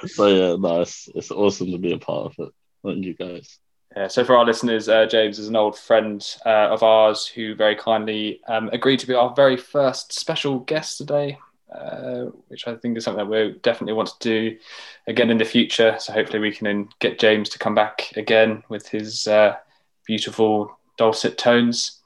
so 0.08 0.28
yeah, 0.28 0.56
no, 0.58 0.82
it's, 0.82 1.08
it's 1.13 1.32
awesome 1.32 1.72
to 1.72 1.78
be 1.78 1.93
a 1.93 2.00
part 2.00 2.26
of 2.28 2.48
it. 2.48 2.54
Thank 2.84 3.06
you 3.06 3.13
guys. 3.13 3.60
Yeah, 3.96 4.08
so 4.08 4.26
for 4.26 4.36
our 4.36 4.46
listeners, 4.46 4.89
uh, 4.89 5.06
James 5.06 5.38
is 5.38 5.48
an 5.48 5.56
old 5.56 5.78
friend 5.78 6.26
uh, 6.46 6.69
of 6.69 6.82
ours 6.82 7.28
who 7.28 7.54
very 7.54 7.76
kindly 7.76 8.41
um, 8.48 8.69
agreed 8.74 9.00
to 9.00 9.08
be 9.08 9.13
our 9.13 9.34
very 9.36 9.56
first 9.56 10.13
special 10.13 10.60
guest 10.60 10.98
today, 10.98 11.38
uh, 11.72 12.26
which 12.48 12.67
I 12.67 12.76
think 12.76 12.98
is 12.98 13.04
something 13.04 13.30
that 13.30 13.32
we 13.32 13.60
definitely 13.62 13.93
want 13.93 14.19
to 14.19 14.19
do 14.19 14.58
again 15.06 15.30
in 15.30 15.38
the 15.38 15.46
future. 15.46 15.96
So 16.00 16.12
hopefully 16.12 16.39
we 16.39 16.52
can 16.52 16.65
then 16.65 16.89
get 17.00 17.19
James 17.19 17.50
to 17.50 17.60
come 17.60 17.76
back 17.76 18.12
again 18.15 18.63
with 18.67 18.88
his 18.88 19.28
uh, 19.28 19.58
beautiful 20.06 20.78
dulcet 20.98 21.38
tones. 21.38 22.00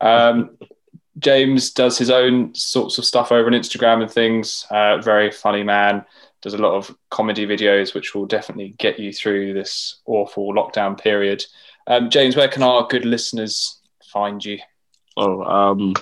Um, 0.00 0.56
James 1.18 1.70
does 1.70 1.96
his 1.96 2.10
own 2.10 2.54
sorts 2.54 2.98
of 2.98 3.04
stuff 3.04 3.30
over 3.30 3.46
on 3.46 3.52
Instagram 3.52 4.02
and 4.02 4.10
things. 4.10 4.66
Uh, 4.70 4.98
very 4.98 5.30
funny 5.30 5.62
man 5.62 6.04
does 6.42 6.54
a 6.54 6.58
lot 6.58 6.74
of 6.74 6.94
comedy 7.10 7.46
videos, 7.46 7.94
which 7.94 8.14
will 8.14 8.26
definitely 8.26 8.74
get 8.78 8.98
you 8.98 9.12
through 9.12 9.54
this 9.54 10.00
awful 10.06 10.52
lockdown 10.52 11.00
period. 11.00 11.44
Um, 11.86 12.10
James, 12.10 12.36
where 12.36 12.48
can 12.48 12.62
our 12.62 12.86
good 12.86 13.04
listeners 13.04 13.80
find 14.12 14.44
you? 14.44 14.58
Oh, 15.16 15.42
um, 15.42 15.94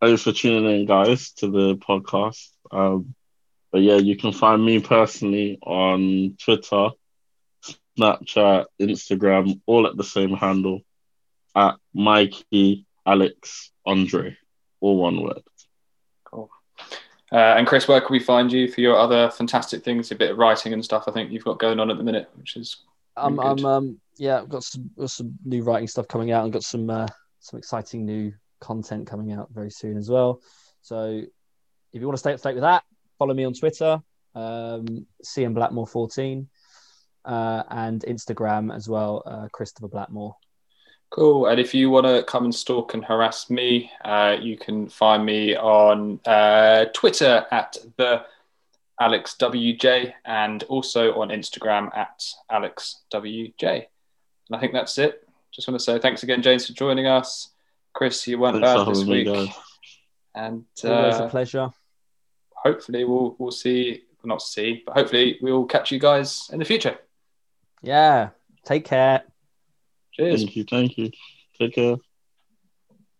thanks 0.00 0.22
for 0.22 0.32
tuning 0.32 0.80
in, 0.80 0.86
guys, 0.86 1.32
to 1.34 1.50
the 1.50 1.76
podcast. 1.76 2.50
Um, 2.70 3.14
but 3.72 3.80
yeah, 3.80 3.96
you 3.96 4.16
can 4.16 4.32
find 4.32 4.64
me 4.64 4.80
personally 4.80 5.58
on 5.62 6.36
Twitter, 6.38 6.90
Snapchat, 7.98 8.66
Instagram, 8.80 9.60
all 9.66 9.86
at 9.86 9.96
the 9.96 10.04
same 10.04 10.34
handle 10.34 10.82
at 11.54 11.76
Mikey 11.94 12.86
Alex 13.06 13.70
Andre, 13.86 14.36
all 14.80 14.96
one 14.96 15.22
word. 15.22 15.42
Uh, 17.32 17.54
and 17.56 17.66
Chris, 17.66 17.86
where 17.86 18.00
can 18.00 18.12
we 18.12 18.18
find 18.18 18.50
you 18.50 18.68
for 18.70 18.80
your 18.80 18.98
other 18.98 19.30
fantastic 19.30 19.84
things, 19.84 20.10
a 20.10 20.16
bit 20.16 20.32
of 20.32 20.38
writing 20.38 20.72
and 20.72 20.84
stuff? 20.84 21.04
I 21.06 21.12
think 21.12 21.30
you've 21.30 21.44
got 21.44 21.60
going 21.60 21.78
on 21.78 21.90
at 21.90 21.96
the 21.96 22.02
minute, 22.02 22.28
which 22.34 22.56
is 22.56 22.78
I'm, 23.16 23.38
Really 23.38 23.50
I'm 23.50 23.64
um, 23.64 24.00
yeah, 24.16 24.38
I've 24.40 24.48
got 24.48 24.64
some 24.64 24.90
got 24.98 25.10
some 25.10 25.38
new 25.44 25.62
writing 25.62 25.86
stuff 25.86 26.08
coming 26.08 26.32
out, 26.32 26.42
and 26.42 26.52
got 26.52 26.64
some 26.64 26.90
uh, 26.90 27.06
some 27.38 27.58
exciting 27.58 28.04
new 28.04 28.32
content 28.60 29.06
coming 29.06 29.32
out 29.32 29.48
very 29.52 29.70
soon 29.70 29.96
as 29.96 30.10
well. 30.10 30.40
So 30.82 31.22
if 31.92 32.00
you 32.00 32.06
want 32.06 32.16
to 32.16 32.20
stay 32.20 32.32
up 32.32 32.38
to 32.38 32.48
date 32.48 32.54
with 32.54 32.62
that, 32.62 32.82
follow 33.18 33.34
me 33.34 33.44
on 33.44 33.54
Twitter, 33.54 34.02
um, 34.34 35.06
CM 35.24 35.54
Blackmore 35.54 35.86
14. 35.86 36.48
uh, 37.24 37.62
and 37.70 38.02
Instagram 38.02 38.74
as 38.74 38.88
well, 38.88 39.22
uh, 39.26 39.48
Christopher 39.52 39.88
Blackmore. 39.88 40.34
Cool. 41.10 41.46
And 41.46 41.58
if 41.58 41.74
you 41.74 41.90
want 41.90 42.06
to 42.06 42.22
come 42.22 42.44
and 42.44 42.54
stalk 42.54 42.94
and 42.94 43.04
harass 43.04 43.50
me, 43.50 43.90
uh, 44.04 44.36
you 44.40 44.56
can 44.56 44.88
find 44.88 45.24
me 45.24 45.56
on 45.56 46.20
uh, 46.24 46.84
Twitter 46.94 47.46
at 47.50 47.76
the 47.96 48.24
Alex 49.00 49.34
WJ 49.40 50.12
and 50.24 50.62
also 50.64 51.14
on 51.20 51.28
Instagram 51.30 51.94
at 51.96 52.24
Alex 52.48 53.02
WJ. 53.12 53.62
And 53.62 54.56
I 54.56 54.60
think 54.60 54.72
that's 54.72 54.98
it. 54.98 55.26
Just 55.52 55.66
want 55.66 55.80
to 55.80 55.84
say 55.84 55.98
thanks 55.98 56.22
again, 56.22 56.42
James, 56.42 56.66
for 56.66 56.74
joining 56.74 57.06
us. 57.06 57.48
Chris, 57.92 58.24
you 58.28 58.38
weren't 58.38 58.60
Thanks 58.60 58.68
bad 58.68 58.86
this 58.88 58.98
having 59.00 59.12
me, 59.12 59.24
week. 59.24 59.34
guys. 59.48 59.56
And 60.34 60.64
Always 60.84 61.16
a 61.16 61.24
uh, 61.24 61.28
pleasure. 61.28 61.70
hopefully 62.54 63.02
we'll 63.04 63.34
we'll 63.38 63.50
see 63.50 64.02
not 64.22 64.42
see, 64.42 64.82
but 64.86 64.94
hopefully 64.94 65.38
we'll 65.40 65.64
catch 65.64 65.90
you 65.90 65.98
guys 65.98 66.48
in 66.52 66.58
the 66.58 66.64
future. 66.64 66.96
Yeah. 67.82 68.28
Take 68.64 68.84
care. 68.84 69.22
Cheers. 70.12 70.44
Thank 70.44 70.56
you. 70.56 70.64
Thank 70.64 70.98
you. 70.98 71.10
Take 71.58 71.74
care. 71.74 71.96